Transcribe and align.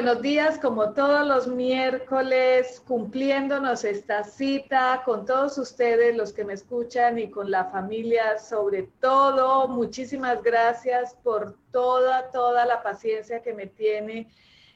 Buenos 0.00 0.22
días, 0.22 0.60
como 0.60 0.92
todos 0.92 1.26
los 1.26 1.48
miércoles, 1.48 2.80
cumpliéndonos 2.86 3.82
esta 3.82 4.22
cita 4.22 5.02
con 5.04 5.26
todos 5.26 5.58
ustedes, 5.58 6.16
los 6.16 6.32
que 6.32 6.44
me 6.44 6.52
escuchan 6.52 7.18
y 7.18 7.28
con 7.28 7.50
la 7.50 7.64
familia 7.64 8.38
sobre 8.38 8.84
todo. 9.00 9.66
Muchísimas 9.66 10.40
gracias 10.44 11.16
por 11.24 11.56
toda, 11.72 12.30
toda 12.30 12.64
la 12.64 12.80
paciencia 12.80 13.42
que 13.42 13.52
me 13.52 13.66
tiene 13.66 14.28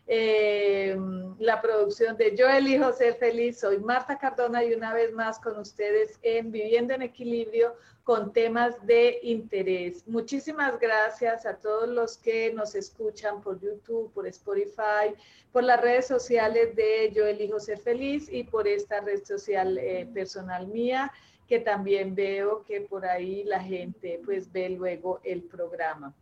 eh, 0.06 0.96
la 1.38 1.60
producción 1.60 2.16
de 2.16 2.36
Yo 2.36 2.48
elijo 2.48 2.92
ser 2.92 3.14
feliz. 3.14 3.60
Soy 3.60 3.78
Marta 3.78 4.18
Cardona 4.18 4.64
y 4.64 4.74
una 4.74 4.92
vez 4.92 5.12
más 5.12 5.38
con 5.38 5.58
ustedes 5.58 6.18
en 6.22 6.50
Viviendo 6.50 6.94
en 6.94 7.02
Equilibrio 7.02 7.74
con 8.04 8.32
temas 8.32 8.84
de 8.84 9.20
interés. 9.22 10.06
Muchísimas 10.06 10.78
gracias 10.80 11.46
a 11.46 11.56
todos 11.56 11.88
los 11.88 12.18
que 12.18 12.52
nos 12.52 12.74
escuchan 12.74 13.40
por 13.40 13.60
YouTube, 13.60 14.12
por 14.12 14.26
Spotify, 14.26 15.14
por 15.52 15.62
las 15.62 15.80
redes 15.80 16.06
sociales 16.06 16.74
de 16.74 17.12
Yo 17.14 17.24
elijo 17.24 17.60
ser 17.60 17.78
feliz 17.78 18.28
y 18.30 18.44
por 18.44 18.66
esta 18.66 19.00
red 19.00 19.24
social 19.24 19.78
eh, 19.78 20.08
personal 20.12 20.66
mía 20.66 21.12
que 21.46 21.60
también 21.60 22.14
veo 22.14 22.64
que 22.64 22.80
por 22.80 23.04
ahí 23.04 23.44
la 23.44 23.60
gente 23.60 24.20
pues 24.24 24.50
ve 24.50 24.70
luego 24.70 25.20
el 25.22 25.42
programa. 25.42 26.14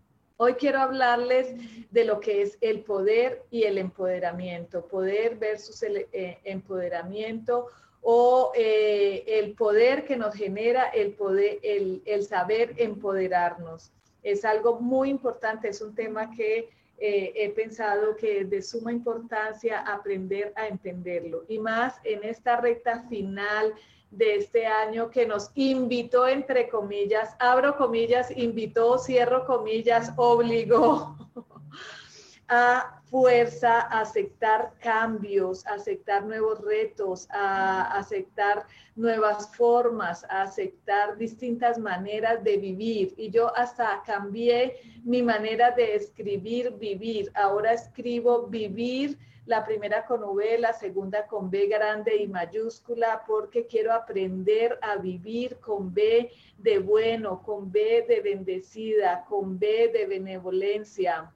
Hoy 0.42 0.54
quiero 0.54 0.78
hablarles 0.78 1.54
de 1.90 2.06
lo 2.06 2.18
que 2.18 2.40
es 2.40 2.56
el 2.62 2.80
poder 2.80 3.42
y 3.50 3.64
el 3.64 3.76
empoderamiento, 3.76 4.86
poder 4.86 5.36
versus 5.36 5.82
el 5.82 6.06
eh, 6.14 6.38
empoderamiento 6.44 7.66
o 8.00 8.50
eh, 8.56 9.22
el 9.26 9.52
poder 9.52 10.06
que 10.06 10.16
nos 10.16 10.34
genera 10.34 10.88
el 10.88 11.12
poder, 11.12 11.58
el, 11.62 12.24
saber 12.24 12.72
empoderarnos. 12.78 13.92
Es 14.22 14.46
algo 14.46 14.80
muy 14.80 15.10
importante, 15.10 15.68
es 15.68 15.82
un 15.82 15.94
tema 15.94 16.30
que 16.34 16.70
eh, 16.96 17.32
he 17.36 17.50
pensado 17.50 18.16
que 18.16 18.40
es 18.40 18.48
de 18.48 18.62
suma 18.62 18.92
importancia 18.92 19.80
aprender 19.80 20.54
a 20.56 20.68
entenderlo 20.68 21.44
y 21.48 21.58
más 21.58 21.96
en 22.02 22.24
esta 22.24 22.58
recta 22.58 23.02
final 23.10 23.74
de 24.10 24.36
este 24.36 24.66
año 24.66 25.10
que 25.10 25.26
nos 25.26 25.50
invitó, 25.54 26.26
entre 26.26 26.68
comillas, 26.68 27.34
abro 27.38 27.76
comillas, 27.76 28.30
invitó, 28.36 28.98
cierro 28.98 29.46
comillas, 29.46 30.12
obligó 30.16 31.16
a 32.48 33.00
fuerza 33.04 33.80
a 33.80 34.00
aceptar 34.00 34.72
cambios, 34.80 35.66
a 35.66 35.74
aceptar 35.74 36.24
nuevos 36.24 36.60
retos, 36.60 37.28
a 37.30 37.96
aceptar 37.96 38.66
nuevas 38.96 39.54
formas, 39.56 40.24
a 40.28 40.42
aceptar 40.42 41.16
distintas 41.16 41.78
maneras 41.78 42.42
de 42.42 42.56
vivir. 42.56 43.14
Y 43.16 43.30
yo 43.30 43.56
hasta 43.56 44.02
cambié 44.04 44.76
mi 45.04 45.22
manera 45.22 45.70
de 45.72 45.94
escribir, 45.94 46.72
vivir. 46.78 47.30
Ahora 47.34 47.72
escribo 47.72 48.46
vivir 48.46 49.18
la 49.46 49.64
primera 49.64 50.04
con 50.06 50.22
V, 50.22 50.58
la 50.58 50.72
segunda 50.72 51.26
con 51.26 51.50
B 51.50 51.66
grande 51.66 52.16
y 52.16 52.26
mayúscula, 52.26 53.22
porque 53.26 53.66
quiero 53.66 53.92
aprender 53.92 54.78
a 54.82 54.96
vivir 54.96 55.58
con 55.58 55.92
B 55.92 56.30
de 56.58 56.78
bueno, 56.78 57.42
con 57.42 57.70
B 57.72 58.04
de 58.08 58.20
bendecida, 58.20 59.24
con 59.28 59.58
B 59.58 59.90
de 59.92 60.06
benevolencia, 60.06 61.32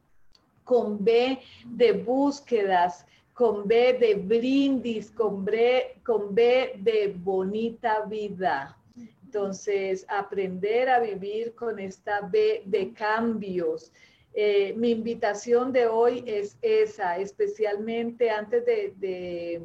con 0.65 1.03
B 1.05 1.41
de 1.67 1.93
búsquedas, 1.93 3.07
con 3.33 3.67
B 3.67 3.95
de 3.95 4.15
brindis, 4.15 5.11
con 5.11 5.45
B, 5.45 6.01
con 6.05 6.35
B 6.35 6.75
de 6.79 7.15
bonita 7.19 8.05
vida. 8.07 8.79
Entonces, 9.25 10.07
aprender 10.09 10.89
a 10.89 11.01
vivir 11.01 11.57
con 11.57 11.81
esta 11.81 12.21
B 12.21 12.63
de 12.65 12.93
cambios, 12.93 13.93
eh, 14.35 14.75
mi 14.77 14.91
invitación 14.91 15.73
de 15.73 15.87
hoy 15.87 16.25
es 16.27 16.59
esa, 16.61 17.19
especialmente 17.19 18.31
antes 18.31 18.67
de, 18.67 19.63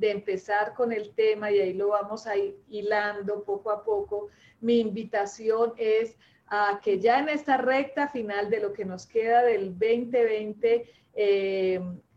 empezar 0.00 0.74
con 0.74 0.92
el 0.92 1.14
tema, 1.14 1.52
y 1.52 1.60
ahí 1.60 1.74
lo 1.74 1.88
vamos 1.88 2.26
a 2.26 2.32
hilando 2.68 3.44
poco 3.44 3.70
a 3.70 3.84
poco, 3.84 4.28
mi 4.60 4.80
invitación 4.80 5.74
es 5.76 6.16
a 6.46 6.80
que 6.82 6.98
ya 6.98 7.20
en 7.20 7.28
esta 7.28 7.56
recta 7.56 8.08
final 8.08 8.50
de 8.50 8.60
lo 8.60 8.72
que 8.72 8.84
nos 8.84 9.06
queda 9.06 9.44
del 9.44 9.78
2020, 9.78 10.86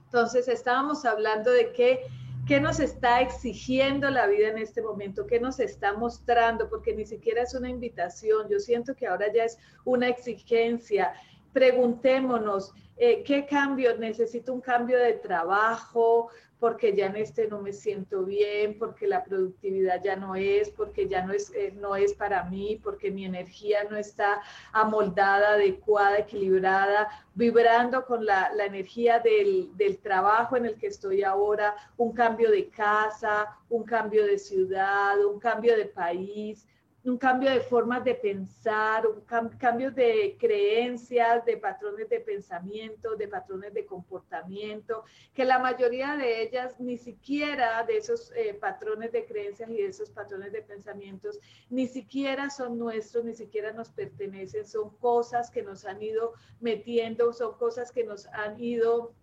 entonces, 0.08 0.48
estábamos 0.48 1.04
hablando 1.04 1.50
de 1.50 1.70
qué, 1.72 2.00
qué 2.48 2.60
nos 2.60 2.80
está 2.80 3.20
exigiendo 3.20 4.08
la 4.08 4.26
vida 4.26 4.48
en 4.48 4.56
este 4.56 4.80
momento, 4.80 5.26
qué 5.26 5.38
nos 5.38 5.60
está 5.60 5.92
mostrando, 5.92 6.70
porque 6.70 6.94
ni 6.94 7.04
siquiera 7.04 7.42
es 7.42 7.52
una 7.52 7.68
invitación, 7.68 8.48
yo 8.48 8.58
siento 8.58 8.96
que 8.96 9.06
ahora 9.06 9.30
ya 9.30 9.44
es 9.44 9.58
una 9.84 10.08
exigencia. 10.08 11.12
Preguntémonos, 11.52 12.72
eh, 12.96 13.22
¿qué 13.24 13.46
cambio? 13.46 13.96
¿Necesito 13.96 14.52
un 14.52 14.60
cambio 14.60 14.98
de 14.98 15.14
trabajo? 15.14 16.30
porque 16.58 16.94
ya 16.94 17.06
en 17.06 17.16
este 17.16 17.46
no 17.46 17.60
me 17.60 17.72
siento 17.72 18.24
bien, 18.24 18.78
porque 18.78 19.06
la 19.06 19.24
productividad 19.24 20.02
ya 20.02 20.16
no 20.16 20.34
es, 20.34 20.70
porque 20.70 21.08
ya 21.08 21.24
no 21.24 21.32
es, 21.32 21.52
eh, 21.54 21.72
no 21.76 21.94
es 21.94 22.14
para 22.14 22.44
mí, 22.44 22.80
porque 22.82 23.10
mi 23.10 23.24
energía 23.24 23.84
no 23.84 23.96
está 23.96 24.42
amoldada, 24.72 25.52
adecuada, 25.52 26.18
equilibrada, 26.18 27.08
vibrando 27.34 28.04
con 28.04 28.26
la, 28.26 28.52
la 28.54 28.64
energía 28.64 29.20
del, 29.20 29.70
del, 29.76 29.98
trabajo 29.98 30.56
en 30.56 30.66
el 30.66 30.76
que 30.76 30.88
estoy 30.88 31.22
ahora, 31.22 31.74
un 31.96 32.12
cambio 32.12 32.50
de 32.50 32.68
casa, 32.68 33.56
un 33.68 33.84
cambio 33.84 34.26
de 34.26 34.38
ciudad, 34.38 35.24
un 35.24 35.38
cambio 35.38 35.76
de 35.76 35.86
país, 35.86 36.66
un 37.04 37.16
cambio 37.16 37.50
de 37.50 37.60
formas 37.60 38.04
de 38.04 38.14
pensar, 38.14 39.06
un 39.06 39.20
cambio 39.56 39.90
de 39.90 40.36
creencias, 40.38 41.44
de 41.44 41.56
patrones 41.56 42.08
de 42.08 42.20
pensamiento, 42.20 43.14
de 43.16 43.28
patrones 43.28 43.72
de 43.72 43.86
comportamiento, 43.86 45.04
que 45.32 45.44
la 45.44 45.58
mayoría 45.58 46.16
de 46.16 46.42
ellas 46.42 46.80
ni 46.80 46.98
siquiera 46.98 47.84
de 47.84 47.98
esos 47.98 48.32
eh, 48.36 48.54
patrones 48.54 49.12
de 49.12 49.24
creencias 49.24 49.70
y 49.70 49.76
de 49.76 49.86
esos 49.86 50.10
patrones 50.10 50.52
de 50.52 50.62
pensamientos, 50.62 51.38
ni 51.70 51.86
siquiera 51.86 52.50
son 52.50 52.78
nuestros, 52.78 53.24
ni 53.24 53.34
siquiera 53.34 53.72
nos 53.72 53.90
pertenecen, 53.90 54.66
son 54.66 54.90
cosas 54.96 55.50
que 55.50 55.62
nos 55.62 55.84
han 55.84 56.02
ido 56.02 56.34
metiendo, 56.60 57.32
son 57.32 57.56
cosas 57.56 57.92
que 57.92 58.04
nos 58.04 58.26
han 58.26 58.60
ido 58.60 59.14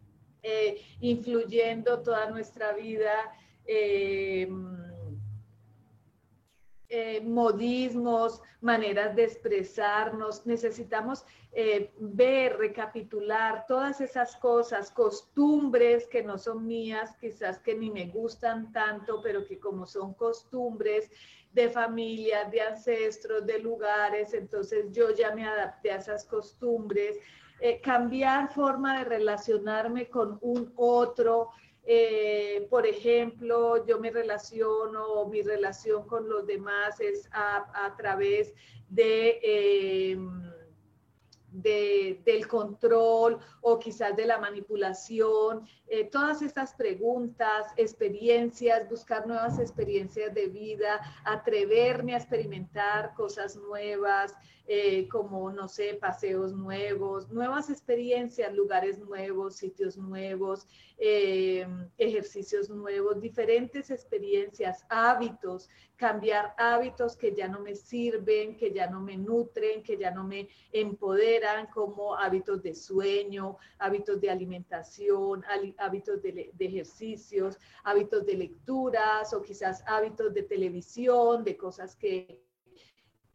eh, 0.44 0.82
influyendo 1.02 2.02
toda 2.02 2.30
nuestra 2.30 2.72
vida. 2.74 3.14
Eh, 3.68 4.48
eh, 6.90 7.22
modismos, 7.22 8.42
maneras 8.62 9.16
de 9.16 9.24
expresarnos. 9.24 10.46
Necesitamos 10.46 11.26
eh, 11.52 11.92
ver, 12.00 12.58
recapitular 12.58 13.66
todas 13.68 14.02
esas 14.02 14.36
cosas, 14.36 14.92
costumbres 14.92 16.06
que 16.08 16.22
no 16.22 16.38
son 16.38 16.68
mías, 16.68 17.16
quizás 17.20 17.60
que 17.60 17.76
ni 17.76 17.90
me 17.90 18.08
gustan 18.08 18.72
tanto, 18.72 19.22
pero 19.24 19.46
que 19.46 19.60
como 19.60 19.86
son 19.86 20.14
costumbres 20.14 21.10
de 21.54 21.70
familia, 21.70 22.44
de 22.46 22.62
ancestros, 22.62 23.46
de 23.46 23.60
lugares, 23.60 24.34
entonces 24.34 24.92
yo 24.92 25.12
ya 25.12 25.34
me 25.34 25.48
adapté 25.48 25.92
a 25.92 25.98
esas 25.98 26.26
costumbres. 26.26 27.18
Eh, 27.62 27.80
cambiar 27.80 28.54
forma 28.54 29.00
de 29.00 29.06
relacionarme 29.06 30.10
con 30.10 30.38
un 30.42 30.74
otro, 30.76 31.52
eh, 31.86 32.68
por 32.70 32.86
ejemplo, 32.88 33.86
yo 33.86 34.00
me 34.00 34.12
relaciono, 34.12 35.26
mi 35.28 35.42
relación 35.42 36.08
con 36.08 36.28
los 36.28 36.46
demás 36.48 37.00
es 37.00 37.30
a, 37.32 37.94
través 37.98 38.54
de... 38.90 39.40
Eh, 39.44 40.18
del 41.62 42.48
control 42.48 43.40
o 43.62 43.80
quizás 43.80 44.16
de 44.16 44.26
la 44.26 44.38
manipulación, 44.38 45.66
eh, 45.88 46.06
todas 46.06 46.42
estas 46.42 46.74
preguntas, 46.74 47.68
experiencias, 47.78 48.90
buscar 48.90 49.26
nuevas 49.26 49.60
experiencias 49.60 50.34
de 50.34 50.48
vida, 50.48 51.00
atreverme 51.24 52.14
a 52.14 52.18
experimentar 52.18 53.14
cosas 53.14 53.56
nuevas, 53.56 54.34
eh, 54.68 55.08
como, 55.10 55.52
no 55.52 55.68
sé, 55.68 55.94
paseos 55.94 56.52
nuevos, 56.52 57.30
nuevas 57.30 57.70
experiencias, 57.70 58.52
lugares 58.52 58.98
nuevos, 58.98 59.58
sitios 59.58 59.96
nuevos, 59.96 60.68
eh, 60.98 61.68
ejercicios 62.00 62.70
nuevos, 62.72 63.22
diferentes 63.22 63.92
experiencias, 63.92 64.84
hábitos, 64.90 65.70
cambiar 65.96 66.54
hábitos 66.58 67.16
que 67.16 67.34
ya 67.34 67.48
no 67.48 67.60
me 67.60 67.76
sirven, 67.76 68.58
que 68.58 68.72
ya 68.72 68.88
no 68.88 69.02
me 69.02 69.18
nutren, 69.18 69.82
que 69.82 69.98
ya 69.98 70.12
no 70.12 70.24
me 70.24 70.50
empoderan, 70.72 71.68
como 71.68 72.16
hábitos 72.16 72.62
de 72.62 72.76
sueño, 72.76 73.58
hábitos 73.80 74.20
de 74.20 74.30
alimentación, 74.30 75.44
hábitos 75.78 76.22
de, 76.22 76.52
ejercicios, 76.60 77.58
hábitos 77.84 78.26
de 78.26 78.36
lecturas 78.36 79.34
o 79.34 79.42
quizás 79.42 79.84
hábitos 79.88 80.34
de 80.34 80.44
televisión, 80.44 81.44
de 81.44 81.58
cosas 81.58 81.96
que 81.96 82.42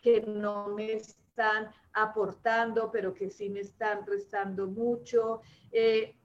que 0.02 0.22
no 0.22 0.68
me 0.68 0.94
están 0.94 1.68
aportando, 1.92 2.90
pero 2.90 3.12
que 3.12 3.28
sí 3.30 3.50
me 3.50 3.60
están 3.60 4.06
restando 4.06 4.66
mucho. 4.66 5.42
Eh, 5.72 6.16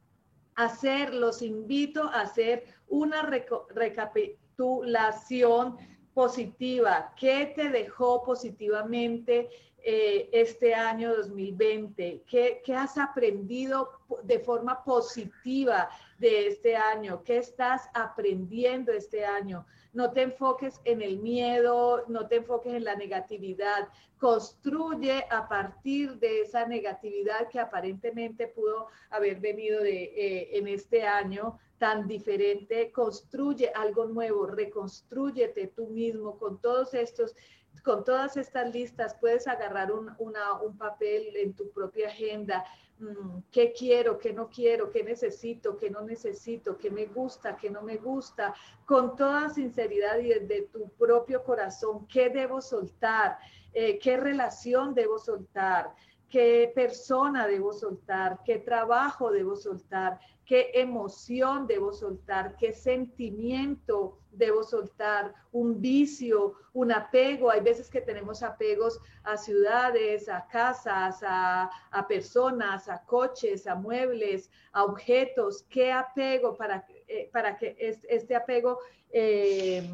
hacer, 0.55 1.13
los 1.13 1.41
invito 1.41 2.03
a 2.03 2.21
hacer 2.21 2.63
una 2.87 3.23
recapitulación 3.23 5.77
positiva. 6.15 7.13
¿Qué 7.17 7.53
te 7.55 7.69
dejó 7.69 8.23
positivamente 8.23 9.49
eh, 9.83 10.29
este 10.31 10.73
año 10.73 11.13
2020? 11.13 12.23
¿Qué, 12.25 12.61
¿Qué, 12.65 12.73
has 12.73 12.97
aprendido 12.97 13.91
de 14.23 14.39
forma 14.39 14.81
positiva 14.83 15.89
de 16.17 16.47
este 16.47 16.75
año? 16.75 17.21
¿Qué 17.23 17.37
estás 17.37 17.89
aprendiendo 17.93 18.93
este 18.93 19.25
año? 19.25 19.67
No 19.95 20.11
te 20.11 20.21
enfoques 20.21 20.81
en 20.83 21.01
el 21.01 21.17
miedo, 21.19 22.03
no 22.07 22.27
te 22.27 22.35
enfoques 22.35 22.73
en 22.73 22.83
la 22.83 22.95
negatividad, 22.95 23.87
construye 24.19 25.25
a 25.29 25.47
partir 25.47 26.19
de 26.19 26.41
esa 26.41 26.67
negatividad 26.67 27.47
que 27.49 27.59
aparentemente 27.59 28.47
pudo 28.47 28.87
haber 29.09 29.39
venido 29.39 29.81
de, 29.81 30.03
eh, 30.03 30.57
en 30.57 30.67
este 30.67 31.03
año 31.03 31.57
tan 31.77 32.07
diferente, 32.07 32.91
construye 32.91 33.71
algo 33.73 34.05
nuevo, 34.05 34.45
reconstrúyete 34.45 35.67
tú 35.67 35.87
mismo 35.87 36.37
con 36.37 36.59
todos 36.59 36.93
estos 36.93 37.35
con 37.83 38.03
todas 38.03 38.37
estas 38.37 38.73
listas 38.73 39.15
puedes 39.19 39.47
agarrar 39.47 39.91
un, 39.91 40.11
un 40.19 40.77
papel 40.77 41.35
en 41.35 41.53
tu 41.53 41.69
propia 41.71 42.07
agenda 42.07 42.63
Mm, 42.97 43.39
qué 43.51 43.73
quiero, 43.73 44.17
qué 44.17 44.31
no 44.31 44.49
quiero, 44.49 44.89
qué 44.89 45.03
necesito, 45.03 45.75
qué 45.77 45.89
no 45.89 46.01
necesito, 46.01 46.77
qué 46.77 46.89
me 46.89 47.07
gusta, 47.07 47.57
qué 47.57 47.69
no 47.69 47.81
me 47.81 47.97
gusta, 47.97 48.53
con 48.85 49.17
toda 49.17 49.49
sinceridad 49.49 50.17
y 50.19 50.29
desde 50.29 50.67
tu 50.67 50.89
propio 50.91 51.43
corazón, 51.43 52.07
qué 52.07 52.29
debo 52.29 52.61
soltar, 52.61 53.37
eh, 53.73 53.99
qué 53.99 54.15
relación 54.15 54.93
debo 54.93 55.19
soltar, 55.19 55.93
qué 56.29 56.71
persona 56.73 57.47
debo 57.47 57.73
soltar, 57.73 58.39
qué 58.45 58.57
trabajo 58.57 59.31
debo 59.31 59.55
soltar, 59.55 60.19
qué 60.45 60.71
emoción 60.73 61.65
debo 61.67 61.91
soltar, 61.91 62.55
qué 62.57 62.71
sentimiento 62.71 64.19
debo 64.31 64.63
soltar, 64.63 65.33
un 65.51 65.81
vicio, 65.81 66.53
un 66.73 66.91
apego. 66.91 67.49
Hay 67.49 67.61
veces 67.61 67.89
que 67.89 68.01
tenemos 68.01 68.43
apegos 68.43 68.99
a 69.23 69.37
ciudades, 69.37 70.29
a 70.29 70.45
casas, 70.47 71.19
a, 71.23 71.69
personas, 72.07 72.89
a 72.89 73.03
coches, 73.05 73.65
a 73.65 73.75
muebles, 73.75 74.51
a 74.73 74.83
objetos. 74.83 75.65
¿Qué 75.69 75.91
apego 75.91 76.55
para, 76.55 76.85
eh, 77.07 77.29
para 77.31 77.57
que 77.57 77.75
este 77.79 78.35
apego... 78.35 78.79
Eh, 79.11 79.89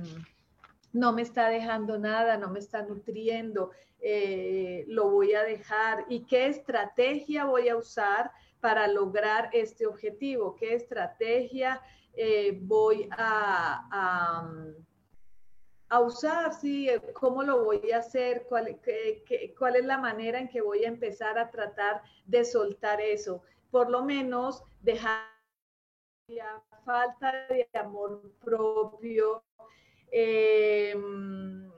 no 0.94 1.14
me 1.14 1.22
está 1.22 1.50
dejando 1.50 1.98
nada, 1.98 2.38
no 2.38 2.50
me 2.50 2.60
está 2.60 2.84
nutriendo, 2.84 3.72
eh, 4.00 4.86
lo 4.88 5.10
voy 5.10 5.34
a 5.34 5.44
dejar 5.44 6.06
y 6.10 6.26
qué 6.26 6.48
estrategia 6.48 7.46
voy 7.46 7.70
a 7.70 7.78
usar 7.78 8.32
para 8.60 8.88
lograr 8.88 9.50
este 9.54 9.86
objetivo, 9.86 10.56
qué 10.56 10.76
estrategia 10.76 11.82
eh, 12.14 12.58
voy 12.62 13.08
a, 13.12 14.46
a, 15.90 16.00
usar, 16.00 16.54
¿sí? 16.54 16.90
cómo 17.14 17.44
lo 17.44 17.64
voy 17.64 17.92
a 17.92 18.00
hacer, 18.00 18.46
¿Cuál, 18.48 18.80
cuál 19.58 19.76
es 19.76 19.86
la 19.86 19.98
manera 19.98 20.40
en 20.40 20.48
que 20.48 20.62
voy 20.62 20.84
a 20.86 20.88
empezar 20.88 21.38
a 21.38 21.52
tratar 21.52 22.02
de 22.26 22.46
soltar 22.46 23.02
eso. 23.02 23.44
Por 23.70 23.90
lo 23.90 24.04
menos 24.04 24.64
dejar 24.82 25.28
la 26.28 26.64
falta 26.86 27.46
de 27.50 27.70
amor 27.74 28.32
propio, 28.40 29.44
em, 30.12 31.69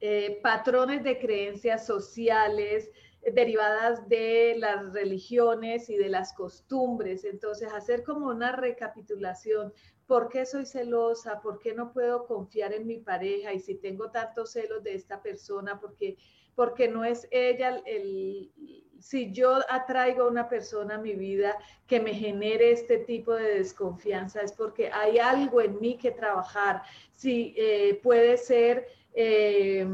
eh, 0.00 0.38
patrones 0.42 1.02
de 1.02 1.18
creencias 1.18 1.86
sociales, 1.86 2.90
derivadas 3.32 4.08
de 4.08 4.54
las 4.58 4.92
religiones 4.92 5.90
y 5.90 5.96
de 5.96 6.08
las 6.08 6.32
costumbres. 6.32 7.24
Entonces, 7.24 7.72
hacer 7.72 8.02
como 8.04 8.28
una 8.28 8.52
recapitulación. 8.52 9.72
¿Por 10.06 10.28
qué 10.28 10.46
soy 10.46 10.66
celosa? 10.66 11.40
¿Por 11.40 11.58
qué 11.58 11.74
no 11.74 11.92
puedo 11.92 12.26
confiar 12.26 12.72
en 12.72 12.86
mi 12.86 12.98
pareja? 12.98 13.52
Y 13.52 13.60
si 13.60 13.74
tengo 13.74 14.10
tantos 14.10 14.52
celos 14.52 14.82
de 14.82 14.94
esta 14.94 15.20
persona, 15.22 15.80
porque 15.80 16.16
porque 16.56 16.88
no 16.88 17.04
es 17.04 17.28
ella 17.30 17.82
el, 17.84 18.50
si 18.98 19.30
yo 19.30 19.58
atraigo 19.68 20.24
a 20.24 20.28
una 20.28 20.48
persona 20.48 20.96
a 20.96 20.98
mi 20.98 21.14
vida 21.14 21.56
que 21.86 22.00
me 22.00 22.14
genere 22.14 22.72
este 22.72 22.98
tipo 22.98 23.34
de 23.34 23.58
desconfianza, 23.58 24.40
es 24.40 24.52
porque 24.52 24.90
hay 24.90 25.18
algo 25.18 25.60
en 25.60 25.78
mí 25.80 25.98
que 25.98 26.10
trabajar. 26.10 26.82
Si 27.12 27.54
eh, 27.58 28.00
puede 28.02 28.38
ser 28.38 28.88
eh, 29.12 29.86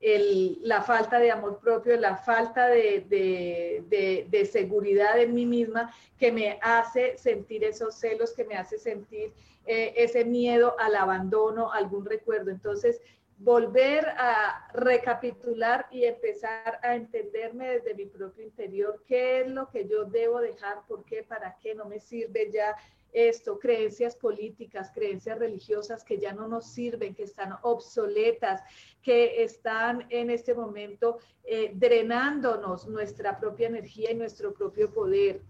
la 0.00 0.82
falta 0.82 1.18
de 1.18 1.30
amor 1.30 1.58
propio, 1.58 1.96
la 1.96 2.16
falta 2.16 2.68
de, 2.68 4.48
seguridad 4.50 5.18
en 5.20 5.34
mí 5.34 5.44
misma 5.44 5.92
que 6.18 6.30
me 6.30 6.58
hace 6.62 7.18
sentir 7.18 7.64
esos 7.64 7.94
celos, 7.96 8.32
que 8.32 8.44
me 8.44 8.56
hace 8.56 8.78
sentir 8.78 9.32
eh, 9.66 9.94
ese 9.96 10.24
miedo 10.24 10.76
al 10.78 10.94
abandono, 10.94 11.72
algún 11.72 12.04
recuerdo. 12.04 12.50
Entonces, 12.50 13.00
volver 13.38 14.06
a 14.16 14.68
recapitular 14.72 15.86
y 15.90 16.04
empezar 16.04 16.80
a 16.82 16.94
entenderme 16.94 17.68
desde 17.68 17.94
mi 17.94 18.06
propio 18.06 18.44
interior 18.44 19.02
qué 19.06 19.42
es 19.42 19.48
lo 19.48 19.68
que 19.68 19.86
yo 19.86 20.04
debo 20.04 20.40
dejar, 20.40 20.82
por 20.88 21.04
qué, 21.04 21.22
para 21.22 21.56
qué, 21.60 21.74
no 21.74 21.84
me 21.84 22.00
sirve 22.00 22.50
ya 22.50 22.76
esto, 23.12 23.58
creencias 23.58 24.16
políticas, 24.16 24.90
creencias 24.92 25.38
religiosas 25.38 26.04
que 26.04 26.18
ya 26.18 26.32
no 26.32 26.48
nos 26.48 26.66
sirven, 26.66 27.14
que 27.14 27.24
están 27.24 27.54
obsoletas, 27.62 28.62
que 29.02 29.42
están 29.42 30.06
en 30.10 30.30
este 30.30 30.54
momento 30.54 31.18
eh, 31.44 31.72
drenándonos 31.74 32.86
nuestra 32.86 33.38
propia 33.38 33.68
energía 33.68 34.10
y 34.10 34.14
nuestro 34.14 34.52
propio 34.52 34.92
poder. 34.92 35.42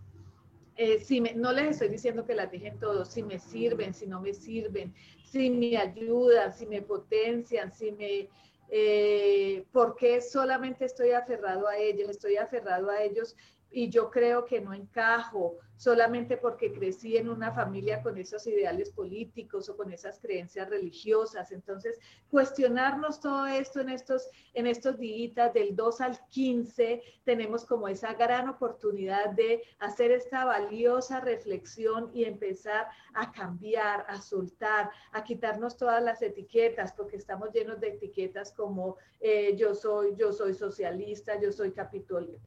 Eh, 0.77 1.01
si 1.01 1.21
no 1.21 1.53
les 1.53 1.71
estoy 1.73 1.89
diciendo 1.89 2.25
que 2.25 2.37
las 2.37 2.53
dejen 2.53 2.79
todos, 2.79 3.09
si 3.09 3.25
me 3.25 3.41
sirven, 3.41 3.93
si 3.93 4.07
no 4.07 4.21
me 4.21 4.33
sirven, 4.33 4.95
si 5.25 5.51
me 5.51 5.77
ayudan, 5.77 6.53
si 6.53 6.67
me 6.67 6.83
potencian, 6.83 7.73
si 7.73 7.93
me... 7.93 8.29
Eh, 8.71 9.65
¿Por 9.73 9.97
qué 9.97 10.21
solamente 10.21 10.85
estoy 10.85 11.13
aferrado 11.13 11.67
a 11.67 11.79
ellos? 11.79 12.11
Estoy 12.11 12.37
aferrado 12.37 12.91
a 12.91 13.03
ellos 13.03 13.35
y 13.71 13.89
yo 13.89 14.11
creo 14.11 14.45
que 14.45 14.61
no 14.61 14.73
encajo, 14.73 15.57
solamente 15.79 16.37
porque 16.37 16.73
crecí 16.73 17.17
en 17.17 17.29
una 17.29 17.53
familia 17.53 18.03
con 18.03 18.19
esos 18.19 18.47
ideales 18.49 18.91
políticos 18.91 19.69
o 19.69 19.77
con 19.77 19.93
esas 19.93 20.19
creencias 20.19 20.69
religiosas. 20.69 21.53
Entonces, 21.53 21.99
cuestionarnos 22.31 23.21
todo 23.21 23.47
esto 23.47 23.81
en 23.81 23.91
estos, 23.91 24.29
en 24.55 24.67
estos 24.67 24.99
días 24.99 25.55
del 25.55 25.77
2 25.77 26.01
al 26.01 26.19
15, 26.31 27.01
tenemos 27.25 27.65
como 27.65 27.87
esa 27.87 28.13
gran 28.15 28.49
oportunidad 28.49 29.31
de 29.31 29.63
hacer 29.79 30.11
esta 30.11 30.45
valiosa 30.45 31.21
reflexión 31.21 32.11
y 32.13 32.25
empezar 32.25 32.89
a 33.15 33.31
cambiar, 33.31 34.05
a 34.09 34.21
soltar, 34.21 34.91
a 35.13 35.23
quitarnos 35.23 35.77
todas 35.77 36.03
las 36.03 36.21
etiquetas, 36.23 36.93
porque 36.93 37.17
estamos 37.17 37.53
llenos 37.53 37.79
de 37.79 37.91
etiquetas 37.91 38.53
como 38.53 38.97
eh, 39.21 39.57
yo 39.57 39.75
soy, 39.75 40.17
yo 40.17 40.33
soy 40.33 40.55
socialista, 40.55 41.41
yo 41.41 41.53
soy 41.53 41.73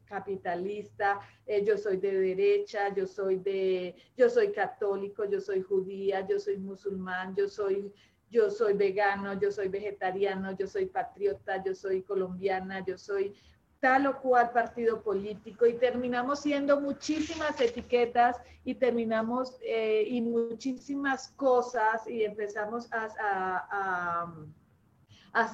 capitalista, 0.05 1.19
eh, 1.45 1.63
yo 1.63 1.77
soy 1.77 1.97
de 1.97 2.13
derecha, 2.13 2.93
yo 2.93 3.07
soy 3.07 3.20
de, 3.27 3.95
yo 4.17 4.29
soy 4.29 4.51
católico, 4.51 5.25
yo 5.25 5.39
soy 5.39 5.61
judía, 5.61 6.27
yo 6.27 6.39
soy 6.39 6.57
musulmán, 6.57 7.35
yo 7.35 7.47
soy, 7.47 7.91
yo 8.29 8.49
soy 8.49 8.73
vegano, 8.73 9.39
yo 9.39 9.51
soy 9.51 9.67
vegetariano, 9.67 10.55
yo 10.57 10.67
soy 10.67 10.85
patriota, 10.85 11.63
yo 11.63 11.75
soy 11.75 12.01
colombiana, 12.01 12.83
yo 12.85 12.97
soy 12.97 13.33
tal 13.81 14.05
o 14.07 14.21
cual 14.21 14.51
partido 14.51 15.01
político. 15.01 15.65
Y 15.65 15.73
terminamos 15.73 16.39
siendo 16.39 16.79
muchísimas 16.79 17.59
etiquetas 17.59 18.37
y 18.63 18.75
terminamos 18.75 19.57
eh, 19.61 20.05
y 20.07 20.21
muchísimas 20.21 21.29
cosas 21.29 22.07
y 22.07 22.23
empezamos 22.23 22.87
a, 22.91 24.31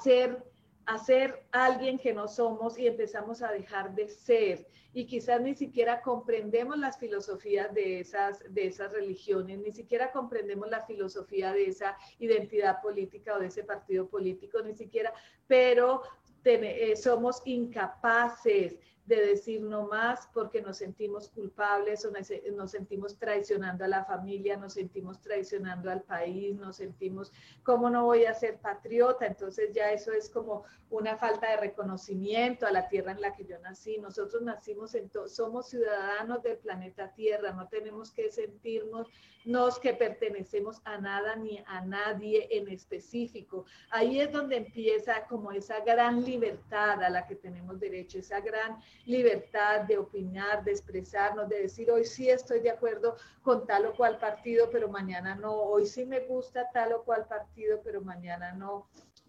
ser 0.03 0.43
a 0.87 0.97
ser 0.97 1.45
alguien 1.51 1.99
que 1.99 2.13
no 2.13 2.29
somos 2.29 2.79
y 2.79 2.87
empezamos 2.87 3.41
a 3.41 3.51
dejar 3.51 3.93
de 3.93 4.07
ser. 4.07 4.65
Y 4.93 5.05
quizás 5.05 5.41
ni 5.41 5.53
siquiera 5.53 6.01
comprendemos 6.01 6.77
las 6.77 6.97
filosofías 6.97 7.73
de 7.73 7.99
esas, 7.99 8.41
de 8.53 8.67
esas 8.67 8.93
religiones, 8.93 9.59
ni 9.59 9.71
siquiera 9.73 10.13
comprendemos 10.13 10.69
la 10.69 10.85
filosofía 10.85 11.51
de 11.51 11.67
esa 11.67 11.97
identidad 12.19 12.81
política 12.81 13.35
o 13.35 13.39
de 13.39 13.47
ese 13.47 13.65
partido 13.65 14.07
político, 14.07 14.61
ni 14.61 14.73
siquiera, 14.73 15.13
pero 15.45 16.03
eh, 16.45 16.95
somos 16.95 17.41
incapaces 17.43 18.77
de 19.07 19.25
decir 19.25 19.61
no 19.61 19.87
más 19.87 20.29
porque 20.33 20.61
nos 20.61 20.77
sentimos 20.77 21.29
culpables 21.29 22.05
o 22.05 22.11
nos, 22.11 22.71
sentimos 22.71 23.17
traicionando 23.17 23.85
a 23.85 23.87
la 23.87 24.03
familia, 24.03 24.57
nos 24.57 24.73
sentimos 24.73 25.21
traicionando 25.21 25.89
al 25.89 26.03
país, 26.03 26.55
nos 26.55 26.75
sentimos, 26.75 27.31
¿cómo 27.63 27.89
no 27.89 28.05
voy 28.05 28.25
a 28.25 28.33
ser 28.33 28.59
patriota? 28.59 29.25
Entonces 29.25 29.71
ya 29.73 29.91
eso 29.91 30.11
es 30.11 30.29
como 30.29 30.65
una 30.89 31.17
falta 31.17 31.49
de 31.51 31.57
reconocimiento 31.57 32.67
a 32.67 32.71
la 32.71 32.87
tierra 32.89 33.13
en 33.13 33.21
la 33.21 33.33
que 33.33 33.45
yo 33.45 33.57
nací. 33.59 33.97
Nosotros 33.97 34.41
nacimos, 34.41 34.93
en 34.93 35.09
somos 35.27 35.69
ciudadanos 35.69 36.43
del 36.43 36.57
planeta 36.57 37.13
Tierra, 37.13 37.51
no 37.53 37.67
tenemos 37.67 38.11
que 38.11 38.29
sentirnos 38.29 39.07
nos 39.47 39.79
que 39.79 39.93
pertenecemos 39.93 40.81
a 40.83 40.97
nada 40.97 41.37
ni 41.37 41.63
a 41.65 41.81
nadie 41.81 42.49
en 42.51 42.67
específico. 42.67 43.65
Ahí 43.89 44.19
es 44.19 44.31
donde 44.31 44.57
empieza 44.57 45.25
como 45.27 45.51
esa 45.51 45.79
gran 45.79 46.23
libertad 46.25 47.01
a 47.01 47.09
la 47.09 47.25
que 47.25 47.35
tenemos 47.35 47.79
derecho, 47.79 48.19
esa 48.19 48.41
gran 48.41 48.77
libertad 49.05 49.81
de 49.81 49.97
opinar, 49.97 50.63
de 50.63 50.71
expresarnos, 50.71 51.47
de 51.49 51.63
decir 51.63 51.89
hoy 51.91 52.05
sí 52.05 52.29
estoy 52.29 52.59
de 52.59 52.69
acuerdo 52.69 53.15
con 53.41 53.65
tal 53.65 53.85
o 53.85 53.95
cual 53.95 54.19
partido, 54.19 54.69
pero 54.71 54.89
mañana 54.89 55.35
no, 55.35 55.53
hoy 55.53 55.85
sí 55.85 56.05
me 56.05 56.21
gusta 56.21 56.69
tal 56.73 56.93
o 56.93 57.03
cual 57.03 57.25
partido, 57.27 57.81
pero 57.83 58.01
mañana 58.01 58.53
no 58.53 58.87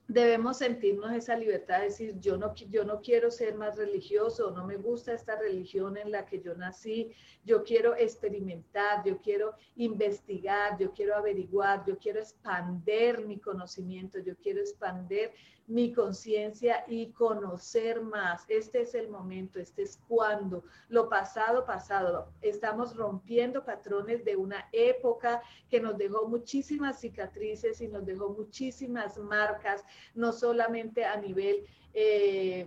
debemos 0.08 0.56
sentirnos 0.56 1.12
esa 1.12 1.36
libertad 1.36 1.80
de 1.80 1.84
decir, 1.84 2.18
yo 2.18 2.38
no, 2.38 2.54
yo 2.54 2.82
no 2.84 3.02
quiero 3.02 3.30
ser 3.30 3.54
más 3.54 3.76
religioso, 3.76 4.50
no 4.52 4.66
me 4.66 4.76
gusta 4.76 5.12
esta 5.12 5.36
religión 5.36 5.98
en 5.98 6.10
la 6.10 6.24
que 6.24 6.40
yo 6.40 6.54
nací, 6.54 7.12
yo 7.44 7.62
quiero 7.62 7.94
experimentar, 7.94 9.04
yo 9.04 9.18
quiero 9.18 9.54
investigar, 9.76 10.78
yo 10.78 10.92
quiero 10.94 11.14
averiguar, 11.14 11.84
yo 11.84 11.98
quiero 11.98 12.20
expander 12.20 13.26
mi 13.26 13.38
conocimiento, 13.38 14.18
yo 14.18 14.34
quiero 14.38 14.60
expander 14.60 15.34
mi 15.68 15.92
conciencia 15.92 16.84
y 16.88 17.12
conocer 17.12 18.00
más. 18.00 18.44
Este 18.48 18.80
es 18.80 18.94
el 18.94 19.08
momento, 19.08 19.60
este 19.60 19.82
es 19.82 20.00
cuando 20.08 20.64
lo 20.88 21.08
pasado, 21.10 21.66
pasado. 21.66 22.32
Estamos 22.40 22.96
rompiendo 22.96 23.64
patrones 23.64 24.24
de 24.24 24.34
una 24.34 24.66
época 24.72 25.42
que 25.68 25.78
nos 25.78 25.98
dejó 25.98 26.26
muchísimas 26.26 27.00
cicatrices 27.00 27.80
y 27.82 27.88
nos 27.88 28.06
dejó 28.06 28.30
muchísimas 28.30 29.18
marcas, 29.18 29.84
no 30.14 30.32
solamente 30.32 31.04
a 31.04 31.16
nivel, 31.18 31.66
eh, 31.92 32.66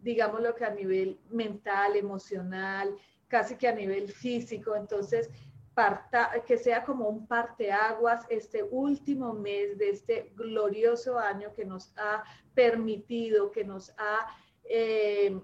digámoslo 0.00 0.54
que 0.54 0.64
a 0.64 0.74
nivel 0.74 1.20
mental, 1.28 1.96
emocional, 1.96 2.96
casi 3.28 3.56
que 3.56 3.68
a 3.68 3.74
nivel 3.74 4.08
físico. 4.08 4.74
Entonces, 4.74 5.30
que 6.46 6.58
sea 6.58 6.84
como 6.84 7.08
un 7.08 7.26
parteaguas 7.26 8.26
este 8.28 8.62
último 8.62 9.32
mes 9.32 9.78
de 9.78 9.90
este 9.90 10.32
glorioso 10.34 11.18
año 11.18 11.52
que 11.54 11.64
nos 11.64 11.92
ha 11.96 12.24
permitido, 12.54 13.50
que 13.50 13.64
nos 13.64 13.90
ha 13.96 14.26
eh, 14.64 15.40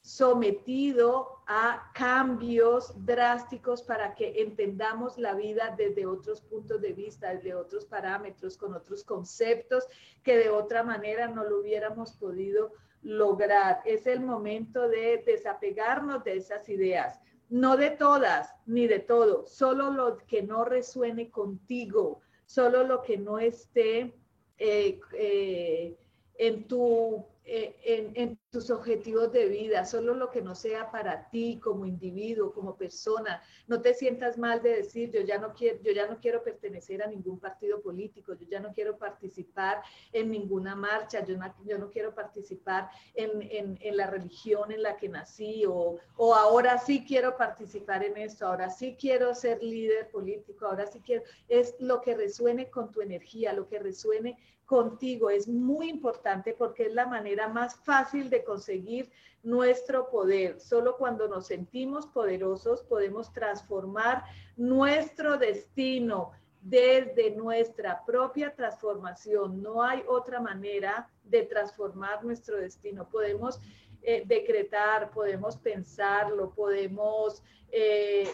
sometido 0.00 1.42
a 1.46 1.90
cambios 1.94 2.92
drásticos 3.04 3.82
para 3.82 4.14
que 4.14 4.42
entendamos 4.42 5.18
la 5.18 5.34
vida 5.34 5.74
desde 5.76 6.06
otros 6.06 6.40
puntos 6.40 6.80
de 6.80 6.92
vista, 6.92 7.34
desde 7.34 7.54
otros 7.54 7.84
parámetros, 7.84 8.56
con 8.56 8.74
otros 8.74 9.04
conceptos 9.04 9.86
que 10.22 10.36
de 10.38 10.50
otra 10.50 10.82
manera 10.82 11.28
no 11.28 11.44
lo 11.44 11.60
hubiéramos 11.60 12.12
podido 12.12 12.72
lograr. 13.02 13.80
Es 13.84 14.06
el 14.06 14.20
momento 14.20 14.88
de 14.88 15.22
desapegarnos 15.24 16.24
de 16.24 16.36
esas 16.36 16.68
ideas 16.68 17.20
no 17.50 17.76
de 17.76 17.90
todas 17.90 18.54
ni 18.66 18.86
de 18.86 18.98
todo, 18.98 19.46
solo 19.46 19.90
lo 19.90 20.18
que 20.26 20.42
no 20.42 20.64
resuene 20.64 21.30
contigo, 21.30 22.20
solo 22.46 22.84
lo 22.84 23.02
que 23.02 23.16
no 23.16 23.38
esté 23.38 24.14
eh, 24.58 25.00
eh, 25.14 25.96
en 26.38 26.64
tu 26.64 27.24
eh, 27.50 28.12
en, 28.14 28.38
tus 28.50 28.70
objetivos 28.70 29.30
de 29.32 29.46
vida, 29.46 29.84
solo 29.84 30.14
lo 30.14 30.30
que 30.30 30.40
no 30.40 30.54
sea 30.54 30.90
para 30.90 31.28
ti 31.28 31.60
como 31.62 31.84
individuo, 31.84 32.52
como 32.52 32.76
persona. 32.76 33.42
No 33.66 33.82
te 33.82 33.92
sientas 33.92 34.38
mal 34.38 34.62
de 34.62 34.76
decir, 34.76 35.10
yo 35.10 35.20
ya 35.20 35.38
no 35.38 35.52
quiero, 35.52 35.78
yo 35.82 35.92
ya 35.92 36.06
no 36.06 36.18
quiero 36.18 36.42
pertenecer 36.42 37.02
a 37.02 37.06
ningún 37.06 37.38
partido 37.38 37.82
político, 37.82 38.34
yo 38.34 38.46
ya 38.48 38.60
no 38.60 38.72
quiero 38.72 38.96
participar 38.96 39.82
en 40.12 40.30
ninguna 40.30 40.74
marcha, 40.74 41.24
yo 41.24 41.36
no, 41.78 41.90
quiero 41.90 42.14
participar 42.14 42.90
en, 43.14 43.78
en, 43.80 43.96
la 43.96 44.06
religión 44.06 44.72
en 44.72 44.82
la 44.82 44.96
que 44.96 45.08
nací 45.08 45.64
o, 45.66 45.98
o 46.16 46.34
ahora 46.34 46.78
sí 46.78 47.04
quiero 47.06 47.36
participar 47.36 48.02
en 48.04 48.16
esto, 48.16 48.46
ahora 48.46 48.70
sí 48.70 48.96
quiero 48.98 49.34
ser 49.34 49.62
líder 49.62 50.10
político, 50.10 50.66
ahora 50.66 50.86
sí 50.86 51.00
quiero, 51.00 51.22
es 51.48 51.74
lo 51.80 52.00
que 52.00 52.14
resuene 52.14 52.70
con 52.70 52.90
tu 52.90 53.02
energía, 53.02 53.52
lo 53.52 53.68
que 53.68 53.78
resuene 53.78 54.38
contigo 54.68 55.30
es 55.30 55.48
muy 55.48 55.88
importante 55.88 56.52
porque 56.52 56.84
es 56.84 56.94
la 56.94 57.06
manera 57.06 57.48
más 57.48 57.74
fácil 57.76 58.28
de 58.28 58.44
conseguir 58.44 59.10
nuestro 59.42 60.10
poder. 60.10 60.60
Solo 60.60 60.98
cuando 60.98 61.26
nos 61.26 61.46
sentimos 61.46 62.06
poderosos 62.06 62.82
podemos 62.82 63.32
transformar 63.32 64.24
nuestro 64.58 65.38
destino 65.38 66.32
desde 66.60 67.30
nuestra 67.30 68.04
propia 68.04 68.54
transformación. 68.54 69.62
No 69.62 69.82
hay 69.82 70.04
otra 70.06 70.38
manera 70.38 71.08
de 71.24 71.44
transformar 71.44 72.22
nuestro 72.22 72.58
destino. 72.58 73.08
Podemos 73.08 73.58
eh, 74.02 74.22
decretar, 74.26 75.10
podemos 75.12 75.56
pensarlo, 75.56 76.50
podemos 76.50 77.42
eh, 77.72 78.30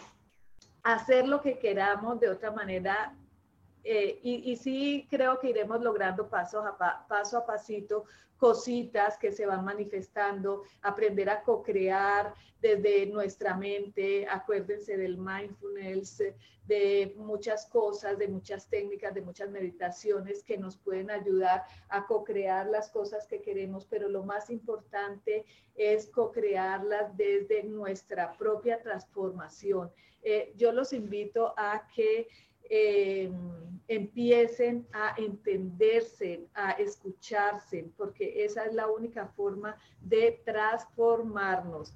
hacer 0.83 1.29
lo 1.29 1.39
que 1.39 1.57
queramos 1.57 2.19
de 2.19 2.27
otra 2.27 2.51
manera 2.51 3.15
eh, 3.87 4.19
y, 4.23 4.55
sí 4.55 5.07
creo 5.11 5.39
que 5.39 5.49
iremos 5.49 5.79
logrando 5.81 6.27
paso 6.27 6.59
a, 6.59 7.05
paso 7.07 7.37
a 7.37 7.45
pasito 7.45 8.05
cositas 8.37 9.17
que 9.17 9.31
se 9.31 9.45
van 9.45 9.63
manifestando, 9.63 10.63
aprender 10.81 11.29
a 11.29 11.41
co-crear 11.43 12.33
desde 12.61 13.05
nuestra 13.05 13.55
mente, 13.55 14.27
acuérdense 14.27 14.97
del 14.97 15.17
mindfulness, 15.17 16.23
de 16.65 17.13
muchas 17.17 17.67
cosas, 17.67 18.17
de 18.17 18.27
muchas 18.27 18.67
técnicas, 18.67 19.13
de 19.13 19.21
muchas 19.21 19.51
meditaciones 19.51 20.43
que 20.43 20.57
nos 20.57 20.77
pueden 20.77 21.11
ayudar 21.11 21.63
a 21.89 22.07
co-crear 22.07 22.65
las 22.65 22.89
cosas 22.89 23.27
que 23.27 23.41
queremos, 23.41 23.85
pero 23.85 24.09
lo 24.09 24.23
más 24.23 24.49
importante 24.49 25.45
es 25.75 26.09
co-crearlas 26.09 27.15
desde 27.15 27.63
nuestra 27.63 28.35
propia 28.35 28.81
transformación. 28.81 29.91
Eh, 30.23 30.53
yo 30.55 30.71
los 30.71 30.91
invito 30.91 31.53
a 31.55 31.87
que 31.95 32.27
eh, 32.69 33.31
empiecen 33.87 34.87
a 34.91 35.15
entenderse, 35.17 36.47
a 36.53 36.71
escucharse, 36.71 37.89
porque 37.97 38.43
esa 38.43 38.65
es 38.65 38.73
la 38.73 38.87
única 38.87 39.27
forma 39.27 39.77
de 40.01 40.41
transformarnos. 40.43 41.93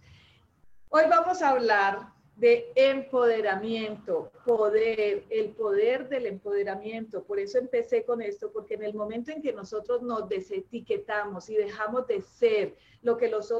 Hoy 0.89 1.03
vamos 1.09 1.41
a 1.41 1.49
hablar 1.49 2.13
de 2.35 2.71
empoderamiento, 2.75 4.31
poder, 4.45 5.25
el 5.29 5.49
poder 5.49 6.07
del 6.07 6.25
empoderamiento. 6.25 7.23
Por 7.23 7.37
eso 7.37 7.57
empecé 7.57 8.05
con 8.05 8.21
esto, 8.21 8.51
porque 8.51 8.75
en 8.75 8.83
el 8.83 8.93
momento 8.93 9.31
en 9.31 9.41
que 9.41 9.51
nosotros 9.51 10.01
nos 10.01 10.29
desetiquetamos 10.29 11.49
y 11.49 11.55
dejamos 11.57 12.07
de 12.07 12.21
ser 12.21 12.75
lo 13.01 13.17
que 13.17 13.27
los 13.27 13.51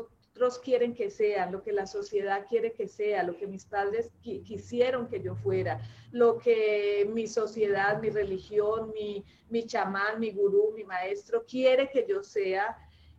quieren 0.63 0.93
que 0.96 1.10
sea, 1.10 1.51
lo 1.51 1.62
que 1.62 1.74
la 1.74 1.86
sociedad 1.86 2.46
quiere 2.48 2.74
que 2.74 2.88
sea, 2.88 3.24
lo 3.24 3.36
que 3.36 3.48
mis 3.48 3.65
padres 3.65 4.10
quisieron 4.22 5.08
que 5.08 5.22
yo 5.22 5.36
fuera, 5.36 5.81
lo 6.12 6.38
que 6.38 7.10
mi 7.12 7.27
sociedad, 7.27 8.01
mi 8.01 8.10
religión, 8.10 8.91
mi, 8.93 9.25
mi 9.50 9.65
chamán, 9.65 10.19
mi 10.19 10.31
gurú, 10.31 10.72
mi 10.75 10.84
maestro 10.84 11.46
quiere 11.46 11.89
que 11.89 12.05
yo 12.08 12.24
sea. 12.24 12.77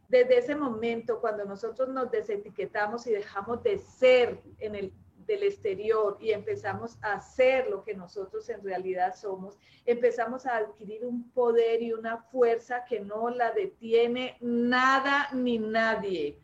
Desde 0.09 0.39
ese 0.39 0.57
momento, 0.57 1.21
cuando 1.21 1.45
nosotros 1.45 1.89
nos 1.91 2.11
desetiquetamos 2.11 3.07
y 3.07 3.13
dejamos 3.13 3.63
de 3.63 3.79
ser 3.79 4.41
en 4.59 4.75
el 4.75 4.93
del 5.27 5.45
exterior 5.45 6.17
y 6.21 6.33
empezamos 6.33 6.99
a 7.03 7.15
hacer 7.15 7.69
lo 7.69 7.85
que 7.85 7.95
nosotros 7.95 8.49
en 8.49 8.63
realidad 8.65 9.15
somos, 9.15 9.57
empezamos 9.87 10.45
a 10.45 10.57
adquirir 10.57 11.05
un 11.05 11.31
poder 11.31 11.83
y 11.83 11.93
una 11.93 12.19
fuerza 12.19 12.85
que 12.85 12.99
no 12.99 13.31
la 13.31 13.53
detiene 13.53 14.37
nada 14.41 15.29
ni 15.33 15.59
nadie. 15.59 16.41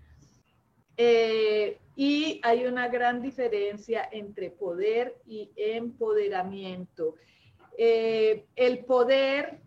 Eh, 0.97 1.79
y 1.95 2.41
hay 2.43 2.67
una 2.67 2.89
gran 2.89 3.23
diferencia 3.23 4.09
entre 4.11 4.51
poder 4.51 5.19
y 5.27 5.51
empoderamiento. 5.57 7.15
Eh, 7.79 8.47
el 8.55 8.85
poder 8.85 9.61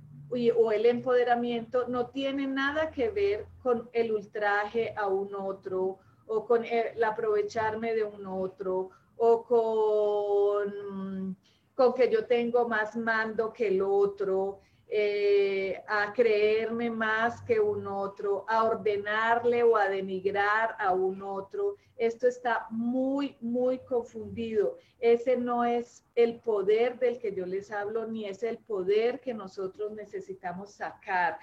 o 0.56 0.72
el 0.72 0.86
empoderamiento 0.86 1.88
no 1.88 2.08
tiene 2.08 2.46
nada 2.46 2.92
que 2.92 3.10
ver 3.10 3.48
con 3.64 3.90
el 3.94 4.12
ultraje 4.12 4.94
a 4.96 5.08
un 5.08 5.34
otro 5.34 5.98
o 6.28 6.46
con 6.46 6.64
el 6.64 7.04
aprovecharme 7.04 7.96
de 7.96 8.04
un 8.04 8.26
otro 8.28 8.92
o 9.18 9.44
con, 9.44 11.36
con 11.74 11.94
que 11.94 12.12
yo 12.12 12.26
tengo 12.26 12.68
más 12.68 12.96
mando 12.96 13.52
que 13.52 13.68
el 13.68 13.82
otro, 13.82 14.60
eh, 14.92 15.84
a 15.88 16.12
creerme 16.14 16.90
más 16.90 17.44
que 17.44 17.60
un 17.60 17.86
otro, 17.86 18.44
a 18.48 18.64
ordenarle 18.64 19.62
o 19.62 19.78
a 19.78 19.88
denigrar 19.88 20.76
a 20.80 20.94
un 20.94 21.22
otro. 21.22 21.76
Esto 21.96 22.28
está 22.28 22.66
muy, 22.72 23.38
muy 23.40 23.78
confundido. 23.80 24.80
Ese 25.00 25.38
no 25.38 25.64
es 25.64 26.04
el 26.16 26.40
poder 26.40 26.98
del 26.98 27.20
que 27.20 27.36
yo 27.36 27.46
les 27.46 27.70
hablo, 27.72 28.08
ni 28.08 28.26
es 28.26 28.42
el 28.42 28.58
poder 28.58 29.20
que 29.20 29.34
nosotros 29.34 29.92
necesitamos 29.92 30.72
sacar. 30.72 31.38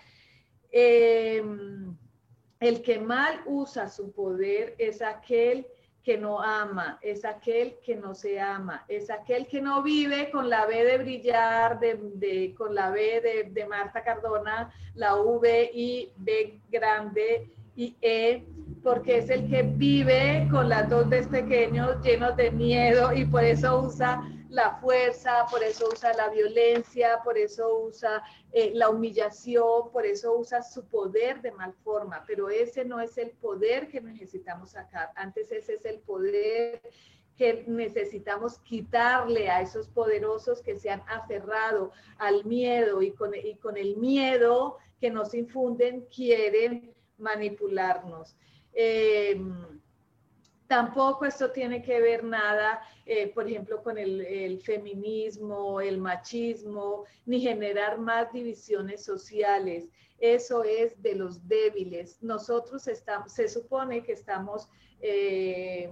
Em, 0.72 1.96
el 2.58 2.82
que 2.82 2.98
mal 2.98 3.42
usa 3.46 3.88
su 3.88 4.10
poder 4.10 4.74
es 4.78 5.00
aquel 5.02 5.68
que 6.06 6.16
no 6.16 6.40
ama, 6.40 7.00
es 7.02 7.24
aquel 7.24 7.78
que 7.84 7.96
no 7.96 8.14
se 8.14 8.38
ama, 8.38 8.84
es 8.86 9.10
aquel 9.10 9.48
que 9.48 9.60
no 9.60 9.82
vive 9.82 10.30
con 10.30 10.48
la 10.48 10.64
B 10.64 10.84
de 10.84 10.98
brillar, 10.98 11.80
de, 11.80 12.54
con 12.56 12.76
la 12.76 12.90
B 12.90 13.20
de, 13.20 13.50
de, 13.50 13.66
Marta 13.66 14.04
Cardona, 14.04 14.72
la 14.94 15.16
V 15.16 15.68
y 15.74 16.12
B 16.18 16.60
grande 16.70 17.50
y 17.74 17.96
E, 18.00 18.46
porque 18.84 19.18
es 19.18 19.30
el 19.30 19.50
que 19.50 19.64
vive 19.64 20.46
con 20.48 20.68
las 20.68 20.88
dos 20.88 21.10
de 21.10 21.24
pequeños 21.24 22.00
llenos 22.04 22.36
de 22.36 22.52
miedo 22.52 23.12
y 23.12 23.24
por 23.24 23.42
eso 23.42 23.80
usa 23.80 24.22
la 24.56 24.78
fuerza, 24.78 25.46
por 25.50 25.62
eso 25.62 25.86
usa 25.92 26.14
la 26.14 26.30
violencia, 26.30 27.20
por 27.22 27.36
eso 27.36 27.78
usa 27.80 28.24
eh, 28.52 28.70
la 28.72 28.88
humillación, 28.88 29.92
por 29.92 30.06
eso 30.06 30.34
usa 30.34 30.62
su 30.62 30.86
poder 30.86 31.42
de 31.42 31.52
mal 31.52 31.74
forma, 31.84 32.24
pero 32.26 32.48
ese 32.48 32.82
no 32.82 32.98
es 32.98 33.18
el 33.18 33.32
poder 33.32 33.86
que 33.88 34.00
necesitamos 34.00 34.70
sacar. 34.70 35.10
Antes 35.14 35.52
ese 35.52 35.74
es 35.74 35.84
el 35.84 35.98
poder 36.00 36.80
que 37.36 37.64
necesitamos 37.66 38.58
quitarle 38.60 39.50
a 39.50 39.60
esos 39.60 39.88
poderosos 39.88 40.62
que 40.62 40.76
se 40.76 40.88
han 40.88 41.02
aferrado 41.06 41.92
al 42.16 42.46
miedo 42.46 43.02
y 43.02 43.12
con, 43.12 43.34
y 43.34 43.56
con 43.56 43.76
el 43.76 43.98
miedo 43.98 44.78
que 44.98 45.10
nos 45.10 45.34
infunden 45.34 46.06
quieren 46.06 46.94
manipularnos. 47.18 48.34
Eh, 48.72 49.38
Tampoco 50.68 51.24
esto 51.24 51.52
tiene 51.52 51.82
que 51.82 52.00
ver 52.00 52.24
nada, 52.24 52.80
eh, 53.04 53.32
por 53.32 53.46
ejemplo, 53.48 53.82
con 53.82 53.98
el, 53.98 54.60
feminismo, 54.62 55.80
el 55.80 55.98
machismo, 55.98 57.04
ni 57.24 57.40
generar 57.40 57.98
más 57.98 58.32
divisiones 58.32 59.04
sociales. 59.04 59.88
Eso 60.18 60.64
es 60.64 61.00
de 61.02 61.14
los 61.14 61.46
débiles. 61.46 62.20
Nosotros 62.22 62.82
se 62.82 63.48
supone 63.48 64.02
que 64.02 64.12
estamos 64.12 64.68
eh, 65.00 65.90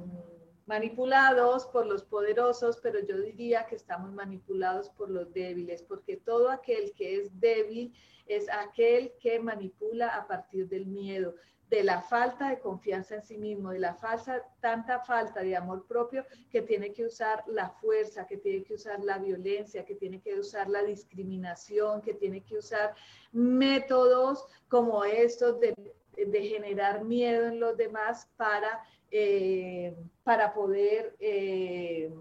manipulados 0.66 1.66
por 1.66 1.86
los 1.86 2.02
poderosos, 2.02 2.78
pero 2.82 2.98
yo 3.00 3.20
diría 3.20 3.66
que 3.66 3.76
estamos 3.76 4.12
manipulados 4.12 4.88
por 4.90 5.10
los 5.10 5.32
débiles, 5.32 5.82
porque 5.82 6.16
todo 6.16 6.50
aquel 6.50 6.92
que 6.94 7.16
es 7.16 7.38
débil 7.38 7.92
es 8.26 8.48
aquel 8.48 9.12
que 9.20 9.38
manipula 9.38 10.08
a 10.08 10.26
partir 10.26 10.68
del 10.68 10.86
miedo 10.86 11.34
de 11.74 11.82
la 11.82 12.00
falta 12.00 12.50
de 12.50 12.60
confianza 12.60 13.16
en 13.16 13.22
sí 13.22 13.36
mismo, 13.36 13.70
de 13.70 13.80
la 13.80 13.94
falsa, 13.94 14.42
tanta 14.60 15.00
falta 15.00 15.40
de 15.42 15.56
amor 15.56 15.86
propio 15.86 16.24
que 16.50 16.62
tiene 16.62 16.92
que 16.92 17.04
usar 17.04 17.42
la 17.48 17.70
fuerza, 17.70 18.26
que 18.26 18.36
tiene 18.36 18.62
que 18.62 18.74
usar 18.74 19.02
la 19.02 19.18
violencia, 19.18 19.84
que 19.84 19.96
tiene 19.96 20.20
que 20.20 20.38
usar 20.38 20.68
la 20.68 20.84
discriminación, 20.84 22.00
que 22.00 22.14
tiene 22.14 22.42
que 22.42 22.58
usar 22.58 22.94
métodos 23.32 24.46
como 24.68 25.04
estos 25.04 25.58
de, 25.58 25.74
generar 26.16 27.02
miedo 27.04 27.46
en 27.46 27.58
los 27.58 27.76
demás 27.76 28.28
para, 28.36 28.84
eh, 29.10 29.96
para 30.22 30.54
poder... 30.54 31.16
Eh, 31.18 32.12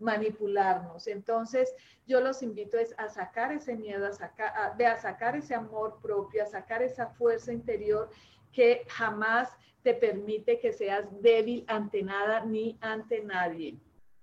manipularnos. 0.00 1.06
Entonces, 1.08 1.74
yo 2.06 2.22
los 2.22 2.42
invito 2.42 2.78
es 2.78 2.94
a 2.96 3.10
sacar 3.10 3.52
ese 3.52 3.76
miedo, 3.76 4.06
a 4.06 4.66
a 4.66 4.96
sacar 4.96 5.36
ese 5.36 5.54
amor 5.54 5.98
propio, 6.00 6.42
a 6.42 6.46
sacar 6.46 6.82
esa 6.82 7.08
fuerza 7.08 7.52
interior 7.52 8.08
que 8.52 8.84
jamás 8.88 9.48
te 9.82 9.94
permite 9.94 10.58
que 10.58 10.72
seas 10.72 11.04
débil 11.22 11.64
ante 11.66 12.02
nada 12.02 12.44
ni 12.44 12.76
ante 12.80 13.22
nadie. 13.22 13.76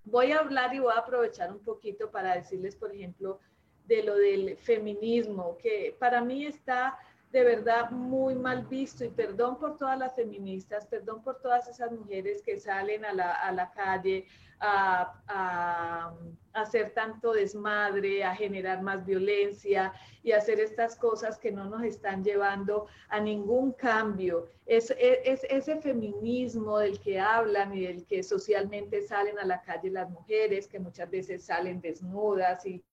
Voy 0.03 0.31
a 0.31 0.39
hablar 0.39 0.73
y 0.73 0.79
voy 0.79 0.93
a 0.95 0.99
aprovechar 0.99 1.51
un 1.51 1.59
poquito 1.59 2.11
para 2.11 2.35
decirles, 2.35 2.75
por 2.75 2.93
ejemplo, 2.93 3.39
de 3.85 4.03
lo 4.03 4.15
del 4.15 4.57
feminismo, 4.57 5.57
que 5.57 5.95
para 5.99 6.21
mí 6.21 6.45
está 6.45 6.97
de 7.37 7.43
verdad 7.43 7.91
muy 7.91 8.33
mal 8.33 8.65
visto 8.65 9.05
y 9.05 9.09
perdón 9.09 9.59
por 9.59 9.77
todas 9.77 9.99
las 9.99 10.15
feministas, 10.15 10.87
perdón 10.87 11.21
por 11.21 11.39
todas 11.39 11.67
esas 11.67 11.91
mujeres 11.91 12.41
que 12.41 12.59
salen 12.59 13.05
a 13.05 13.13
la, 13.13 13.31
a 13.31 13.51
la 13.51 13.69
calle 13.69 14.25
a, 14.59 16.15
hacer 16.53 16.95
tanto 16.95 17.33
desmadre, 17.33 18.23
a 18.23 18.35
generar 18.35 18.81
más 18.81 19.05
violencia 19.05 19.93
y 20.23 20.31
hacer 20.31 20.59
estas 20.59 20.95
cosas 20.95 21.37
que 21.37 21.51
no 21.51 21.65
nos 21.65 21.83
están 21.83 22.23
llevando 22.23 22.87
a 23.09 23.19
ningún 23.19 23.73
cambio. 23.73 24.47
Es, 24.65 24.91
es, 24.97 25.43
ese 25.47 25.79
feminismo 25.79 26.79
del 26.79 26.99
que 26.99 27.19
hablan 27.19 27.71
y 27.75 27.85
del 27.85 28.03
que 28.07 28.23
socialmente 28.23 29.03
salen 29.03 29.37
a 29.37 29.45
la 29.45 29.61
calle 29.61 29.91
las 29.91 30.09
mujeres, 30.09 30.67
que 30.67 30.79
muchas 30.79 31.11
veces 31.11 31.45
salen 31.45 31.79
desnudas 31.81 32.65
y 32.65 32.83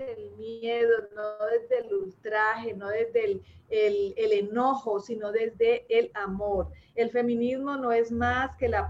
el 0.00 0.30
miedo, 0.36 1.08
no 1.14 1.46
desde 1.46 1.86
el 1.86 1.94
ultraje, 1.94 2.74
no 2.74 2.88
desde 2.88 3.24
el, 3.24 3.42
el, 3.68 4.32
enojo, 4.32 5.00
sino 5.00 5.32
desde 5.32 5.86
el 5.88 6.10
amor. 6.14 6.68
El 6.94 7.10
feminismo 7.10 7.76
no 7.76 7.92
es 7.92 8.10
más 8.10 8.56
que 8.56 8.68
la, 8.68 8.88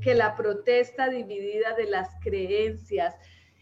que 0.00 0.14
la 0.14 0.36
protesta 0.36 1.08
dividida 1.08 1.74
de 1.74 1.86
las 1.86 2.08
creencias. 2.22 3.14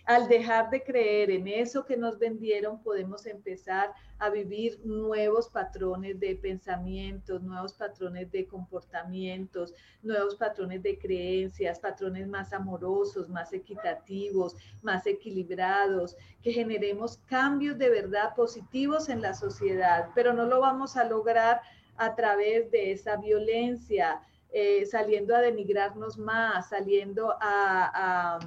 Al 0.06 0.28
dejar 0.28 0.70
de 0.70 0.82
creer 0.82 1.30
en 1.30 1.46
eso 1.46 1.84
que 1.84 1.96
nos 1.96 2.18
vendieron, 2.18 2.82
podemos 2.82 3.26
empezar 3.26 3.92
a 4.18 4.30
vivir 4.30 4.80
nuevos 4.84 5.48
patrones 5.48 6.18
de 6.18 6.36
pensamientos, 6.36 7.42
nuevos 7.42 7.74
patrones 7.74 8.30
de 8.30 8.46
comportamientos, 8.46 9.74
nuevos 10.02 10.36
patrones 10.36 10.82
de 10.82 10.98
creencias, 10.98 11.78
patrones 11.78 12.26
más 12.28 12.52
amorosos, 12.52 13.28
más 13.28 13.52
equitativos, 13.52 14.56
más 14.82 15.06
equilibrados, 15.06 16.16
que 16.42 16.52
generemos 16.52 17.18
cambios 17.26 17.78
de 17.78 17.90
verdad 17.90 18.34
positivos 18.34 19.08
en 19.08 19.22
la 19.22 19.34
sociedad, 19.34 20.10
pero 20.14 20.32
no 20.32 20.44
lo 20.44 20.60
vamos 20.60 20.96
a 20.96 21.04
lograr 21.04 21.60
a 21.96 22.14
través 22.14 22.70
de 22.70 22.92
esa 22.92 23.16
violencia, 23.16 24.22
eh, 24.52 24.84
saliendo 24.86 25.36
a 25.36 25.40
denigrarnos 25.40 26.18
más, 26.18 26.70
saliendo 26.70 27.36
a, 27.40 28.40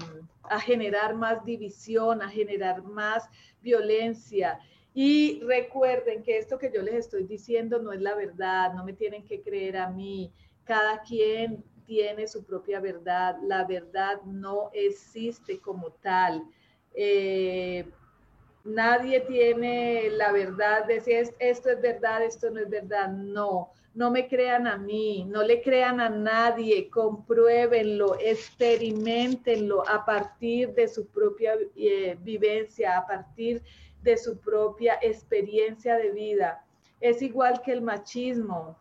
generar 0.66 1.16
más 1.16 1.46
división, 1.46 2.22
a 2.22 2.28
generar 2.28 2.84
más 2.84 3.30
violencia. 3.62 4.60
Y 4.94 5.42
recuerden 5.44 6.22
que 6.22 6.38
esto 6.38 6.58
que 6.58 6.72
yo 6.74 6.82
les 6.82 6.96
estoy 6.96 7.24
diciendo 7.24 7.80
no 7.80 7.94
es 7.94 8.02
la 8.02 8.16
verdad, 8.16 8.74
no 8.74 8.84
me 8.84 8.92
tienen 8.92 9.24
que 9.24 9.42
creer 9.42 9.78
a 9.78 9.90
mí. 9.90 10.32
Cada 10.66 11.02
quien 11.02 11.64
tiene 11.86 12.28
su 12.28 12.44
propia 12.44 12.82
verdad. 12.82 13.38
La 13.42 13.64
verdad 13.64 14.22
no 14.24 14.72
existe 14.74 15.60
como 15.60 15.92
tal. 15.94 16.44
Eh, 16.94 17.90
nadie 18.66 19.22
tiene 19.22 20.10
la 20.12 20.34
verdad 20.34 20.86
de 20.86 21.00
si 21.00 21.14
esto 21.14 21.70
es 21.70 21.82
verdad, 21.82 22.24
esto 22.24 22.50
no 22.52 22.60
es 22.60 22.70
verdad. 22.70 23.10
No 23.10 23.72
no 23.96 24.10
me 24.10 24.28
crean 24.28 24.66
a 24.66 24.78
mí, 24.78 25.26
no 25.26 25.44
le 25.44 25.62
crean 25.62 26.00
a 26.00 26.10
nadie, 26.10 26.90
compruébenlo, 26.90 28.18
experimentenlo 28.20 29.88
a 29.88 30.04
partir 30.04 30.74
de 30.74 30.88
su 30.88 31.08
propia 31.08 31.56
eh, 31.76 32.18
vivencia, 32.22 32.98
a 32.98 33.06
partir 33.06 33.62
de 34.02 34.18
su 34.18 34.40
propia 34.40 34.98
experiencia 35.02 35.96
de 35.98 36.12
vida. 36.12 36.66
Es 37.00 37.22
igual 37.22 37.62
que 37.62 37.72
el 37.72 37.82
machismo, 37.82 38.80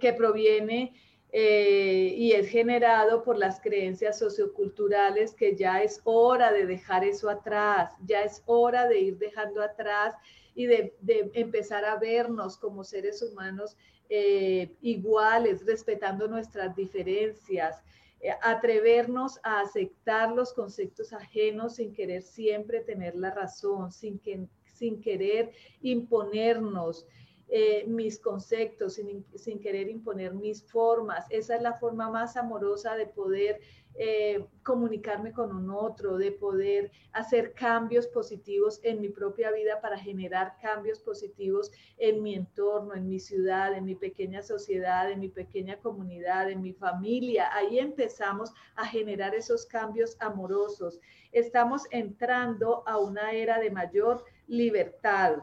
que 0.00 0.12
proviene 0.12 0.92
eh, 1.30 2.12
y 2.16 2.32
es 2.32 2.48
generado 2.48 3.22
por 3.22 3.38
las 3.38 3.60
creencias 3.60 4.18
socioculturales 4.18 5.32
que 5.32 5.56
ya 5.56 5.82
es 5.82 6.00
hora 6.04 6.52
de 6.52 6.66
dejar 6.66 7.04
eso 7.04 7.30
atrás, 7.30 7.92
ya 8.04 8.22
es 8.22 8.42
hora 8.46 8.86
de 8.88 8.98
ir 8.98 9.18
dejando 9.18 9.62
atrás 9.62 10.14
y 10.54 10.66
de 10.66 10.92
empezar 11.34 11.84
a 11.84 11.96
vernos 11.96 12.58
como 12.58 12.82
seres 12.82 13.22
humanos 13.22 13.76
eh, 14.08 14.76
iguales, 14.80 15.64
respetando 15.66 16.28
nuestras 16.28 16.74
diferencias, 16.74 17.82
eh, 18.20 18.30
atrevernos 18.42 19.38
a 19.42 19.60
aceptar 19.60 20.32
los 20.32 20.52
conceptos 20.52 21.12
ajenos 21.12 21.76
sin 21.76 21.92
querer 21.92 22.22
siempre 22.22 22.80
tener 22.80 23.14
la 23.14 23.30
razón, 23.30 23.92
sin, 23.92 24.18
que, 24.18 24.46
sin 24.64 25.00
querer 25.00 25.52
imponernos. 25.82 27.06
Eh, 27.50 27.86
mis 27.86 28.20
conceptos, 28.20 28.96
sin, 28.96 29.24
sin, 29.34 29.58
querer 29.58 29.88
imponer 29.88 30.34
mis 30.34 30.62
formas. 30.64 31.24
Esa 31.30 31.56
es 31.56 31.62
la 31.62 31.72
forma 31.72 32.10
más 32.10 32.36
amorosa 32.36 32.94
de 32.94 33.06
poder 33.06 33.58
eh, 34.00 34.46
comunicarme 34.62 35.32
con 35.32 35.52
un 35.52 35.70
otro, 35.70 36.18
de 36.18 36.30
poder 36.30 36.92
hacer 37.12 37.52
cambios 37.52 38.06
positivos 38.06 38.78
en 38.84 39.00
mi 39.00 39.08
propia 39.08 39.50
vida 39.50 39.80
para 39.80 39.98
generar 39.98 40.56
cambios 40.62 41.00
positivos 41.00 41.72
en 41.96 42.22
mi 42.22 42.36
entorno, 42.36 42.94
en 42.94 43.08
mi 43.08 43.18
ciudad, 43.18 43.74
en 43.74 43.84
mi 43.84 43.96
pequeña 43.96 44.40
sociedad, 44.40 45.10
en 45.10 45.18
mi 45.18 45.28
pequeña 45.28 45.80
comunidad, 45.80 46.48
en 46.48 46.62
mi 46.62 46.72
familia. 46.72 47.52
Ahí 47.52 47.80
empezamos 47.80 48.54
a 48.76 48.86
generar 48.86 49.34
esos 49.34 49.66
cambios 49.66 50.16
amorosos. 50.20 51.00
Estamos 51.32 51.82
entrando 51.90 52.84
a 52.86 52.98
una 52.98 53.32
era 53.32 53.58
de 53.58 53.72
mayor 53.72 54.24
libertad, 54.46 55.38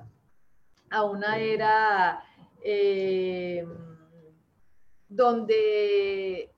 a 0.89 1.03
una 1.03 1.39
era 1.39 2.23
eh, 2.63 3.67
donde, 5.09 6.53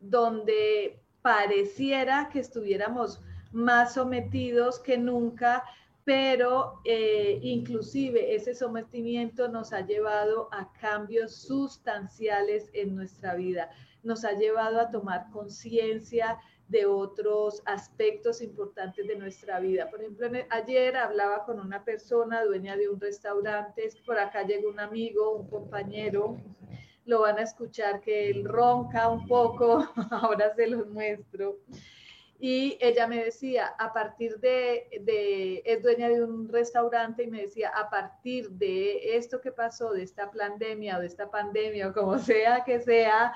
donde 0.00 1.00
pareciera 1.22 2.28
que 2.32 2.40
estuviéramos 2.40 3.20
más 3.52 3.94
sometidos 3.94 4.78
que 4.78 4.96
nunca, 4.96 5.64
pero 6.04 6.80
eh, 6.84 7.38
inclusive 7.42 8.34
ese 8.34 8.54
sometimiento 8.54 9.48
nos 9.48 9.72
ha 9.72 9.80
llevado 9.82 10.48
a 10.52 10.72
cambios 10.72 11.34
sustanciales 11.34 12.70
en 12.72 12.94
nuestra 12.94 13.34
vida, 13.34 13.70
nos 14.02 14.24
ha 14.24 14.32
llevado 14.32 14.80
a 14.80 14.90
tomar 14.90 15.30
conciencia 15.30 16.38
de 16.68 16.86
otros 16.86 17.62
aspectos 17.66 18.40
importantes 18.40 19.06
de 19.06 19.16
nuestra 19.16 19.58
vida. 19.58 19.90
Por 19.90 20.00
ejemplo, 20.00 20.28
ayer 20.50 20.96
hablaba 20.96 21.44
con 21.44 21.58
una 21.58 21.84
persona 21.84 22.44
dueña 22.44 22.76
de 22.76 22.88
un 22.88 23.00
restaurante, 23.00 23.90
por 24.06 24.18
acá 24.18 24.44
llegó 24.44 24.68
un 24.70 24.78
amigo, 24.78 25.34
un 25.34 25.48
compañero, 25.48 26.36
lo 27.10 27.22
van 27.22 27.38
a 27.38 27.42
escuchar 27.42 28.00
que 28.00 28.30
él 28.30 28.44
ronca 28.44 29.08
un 29.08 29.26
poco, 29.26 29.84
ahora 30.10 30.54
se 30.54 30.68
los 30.68 30.86
muestro. 30.88 31.58
Y 32.38 32.78
ella 32.80 33.06
me 33.06 33.22
decía, 33.22 33.66
a 33.78 33.92
partir 33.92 34.38
de, 34.38 35.62
es 35.66 35.82
dueña 35.82 36.08
de 36.08 36.22
un 36.22 36.48
restaurante 36.48 37.24
y 37.24 37.26
me 37.26 37.42
decía, 37.42 37.68
a 37.68 37.90
partir 37.90 38.48
de 38.50 39.16
esto 39.16 39.40
que 39.40 39.52
pasó, 39.52 39.92
de 39.92 40.04
esta 40.04 40.30
pandemia 40.30 40.96
o 40.96 41.00
de 41.00 41.08
esta 41.08 41.30
pandemia 41.30 41.88
o 41.88 41.92
como 41.92 42.16
sea 42.30 42.64
que 42.64 42.80
sea, 42.80 43.34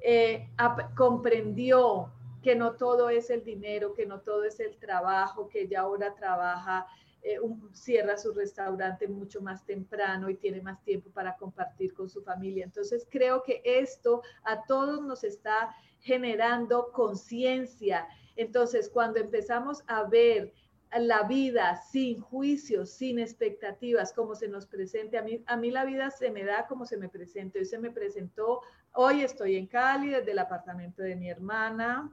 eh, 0.00 0.48
comprendió 0.94 2.12
que 2.42 2.54
no 2.54 2.72
todo 2.72 3.08
es 3.08 3.30
el 3.30 3.42
dinero, 3.42 3.94
que 3.94 4.06
no 4.06 4.20
todo 4.20 4.44
es 4.44 4.60
el 4.60 4.76
trabajo, 4.76 5.48
que 5.48 5.62
ella 5.62 5.80
ahora 5.80 6.14
trabaja 6.14 6.86
eh, 7.22 7.38
cierra 7.72 8.16
su 8.16 8.32
restaurante 8.32 9.08
mucho 9.08 9.40
más 9.40 9.64
temprano 9.64 10.30
y 10.30 10.36
tiene 10.36 10.62
más 10.62 10.82
tiempo 10.84 11.10
para 11.10 11.36
compartir 11.36 11.92
con 11.94 12.08
su 12.08 12.22
familia. 12.22 12.64
Entonces 12.64 13.06
creo 13.10 13.42
que 13.42 13.60
esto 13.64 14.22
a 14.44 14.64
todos 14.64 15.02
nos 15.02 15.24
está 15.24 15.74
generando 16.00 16.92
conciencia. 16.92 18.06
Entonces 18.36 18.88
cuando 18.88 19.18
empezamos 19.18 19.82
a 19.86 20.04
ver 20.04 20.52
la 20.96 21.24
vida 21.24 21.76
sin 21.90 22.20
juicios, 22.20 22.90
sin 22.90 23.18
expectativas, 23.18 24.12
como 24.12 24.34
se 24.34 24.48
nos 24.48 24.66
presente. 24.66 25.18
A 25.18 25.22
mí, 25.22 25.42
a 25.46 25.56
mí 25.56 25.70
la 25.70 25.84
vida 25.84 26.10
se 26.10 26.30
me 26.30 26.44
da 26.44 26.66
como 26.66 26.86
se 26.86 26.96
me 26.96 27.08
presenta. 27.08 27.58
Hoy 27.58 27.66
se 27.66 27.78
me 27.78 27.90
presentó, 27.90 28.62
hoy 28.92 29.22
estoy 29.22 29.56
en 29.56 29.66
Cali, 29.66 30.10
desde 30.10 30.32
el 30.32 30.38
apartamento 30.38 31.02
de 31.02 31.16
mi 31.16 31.28
hermana, 31.28 32.10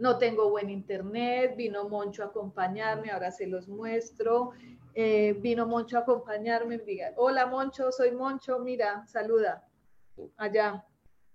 no 0.00 0.16
tengo 0.16 0.48
buen 0.48 0.70
internet, 0.70 1.54
vino 1.56 1.86
Moncho 1.88 2.22
a 2.22 2.26
acompañarme, 2.26 3.10
ahora 3.10 3.30
se 3.30 3.46
los 3.46 3.68
muestro. 3.68 4.52
Eh, 4.94 5.34
vino 5.34 5.66
Moncho 5.66 5.98
a 5.98 6.00
acompañarme, 6.00 6.80
hola 7.16 7.46
Moncho, 7.46 7.92
soy 7.92 8.12
Moncho, 8.12 8.58
mira, 8.60 9.06
saluda. 9.06 9.62
Allá, 10.38 10.84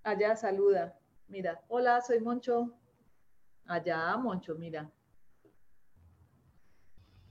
allá, 0.04 0.36
saluda. 0.36 0.98
Mira, 1.28 1.62
hola, 1.68 2.02
soy 2.02 2.20
Moncho. 2.20 2.74
Allá, 3.68 4.18
Moncho, 4.18 4.56
mira. 4.56 4.92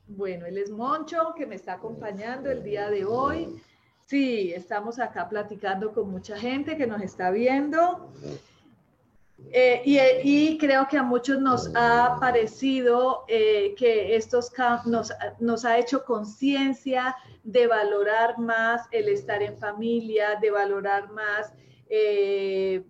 Bueno, 0.07 0.47
él 0.47 0.59
es 0.59 0.71
Moncho, 0.71 1.35
que 1.37 1.47
me 1.47 1.57
está 1.57 1.75
acompañando 1.75 2.49
el 2.49 2.63
día 2.63 2.91
de 2.91 3.05
hoy. 3.05 3.61
Sí, 4.07 4.53
estamos 4.53 5.01
acá 5.01 5.29
platicando 5.29 5.93
con 5.93 6.11
mucha 6.11 6.39
gente 6.39 6.77
que 6.77 6.87
nos 6.87 7.03
está 7.03 7.33
viendo. 7.33 8.13
Eh, 9.53 10.21
y, 10.25 10.59
creo 10.59 10.89
que 10.89 10.99
a 10.99 11.03
muchos 11.03 11.39
nos 11.41 11.71
ha 11.77 12.19
parecido 12.21 13.25
eh, 13.29 13.75
que 13.77 14.17
estos 14.17 14.51
nos, 14.87 15.13
nos 15.39 15.65
ha 15.65 15.79
hecho 15.79 16.05
conciencia 16.05 17.15
de 17.45 17.67
valorar 17.67 18.39
más 18.39 18.89
el 18.91 19.09
estar 19.09 19.43
en 19.43 19.57
familia, 19.59 20.39
de 20.41 20.51
valorar 20.51 21.11
más, 21.13 21.53
eh, 21.89 22.83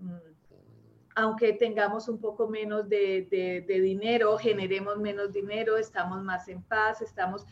aunque 1.16 1.52
tengamos 1.52 2.08
un 2.08 2.18
poco 2.18 2.48
menos 2.48 2.88
de, 2.88 3.64
dinero, 3.68 4.38
generemos 4.38 4.96
menos 4.98 5.32
dinero, 5.32 5.76
estamos 5.76 6.22
más 6.22 6.48
en 6.48 6.62
paz, 6.62 7.02
estamos 7.02 7.44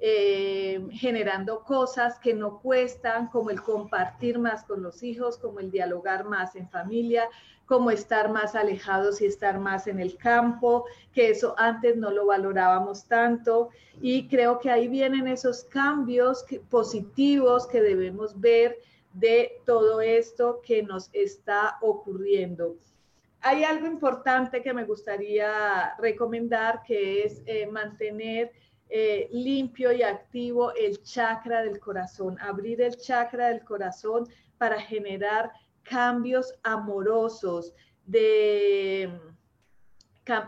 generando 0.00 1.64
cosas 1.64 2.18
que 2.20 2.32
no 2.32 2.60
cuestan, 2.60 3.28
como 3.28 3.50
el 3.50 3.60
compartir 3.62 4.38
más 4.38 4.62
con 4.64 4.82
los 4.82 5.02
hijos, 5.02 5.38
como 5.38 5.58
el 5.58 5.70
dialogar 5.70 6.24
más 6.24 6.54
en 6.54 6.68
familia, 6.68 7.28
como 7.68 7.90
estar 7.90 8.30
más 8.30 8.54
alejados 8.54 9.20
y 9.20 9.26
estar 9.26 9.60
más 9.60 9.86
en 9.88 10.00
el 10.00 10.16
campo, 10.16 10.86
que 11.12 11.30
eso 11.30 11.54
antes 11.58 11.96
no 11.96 12.10
lo 12.10 12.26
valorábamos 12.26 13.06
tanto. 13.06 13.68
Y 14.00 14.26
creo 14.28 14.58
que 14.58 14.70
ahí 14.70 14.88
vienen 14.88 15.28
esos 15.28 15.64
cambios 15.64 16.46
positivos 16.70 17.66
que 17.66 17.82
debemos 17.82 18.40
ver 18.40 18.78
de 19.12 19.60
todo 19.66 20.00
esto 20.00 20.60
que 20.64 20.82
nos 20.82 21.10
está 21.12 21.76
ocurriendo. 21.82 22.76
Hay 23.40 23.64
algo 23.64 23.86
importante 23.86 24.62
que 24.62 24.72
me 24.72 24.84
gustaría 24.84 25.94
recomendar, 25.98 26.82
que 26.82 27.22
es 27.22 27.42
eh, 27.46 27.66
mantener 27.66 28.50
eh, 28.88 29.28
limpio 29.32 29.92
y 29.92 30.02
activo 30.02 30.72
el 30.74 31.02
chakra 31.02 31.62
del 31.62 31.78
corazón, 31.78 32.38
abrir 32.40 32.80
el 32.80 32.96
chakra 32.96 33.48
del 33.48 33.64
corazón 33.64 34.28
para 34.56 34.80
generar 34.80 35.52
cambios 35.82 36.54
amorosos, 36.62 37.74
de 38.04 39.10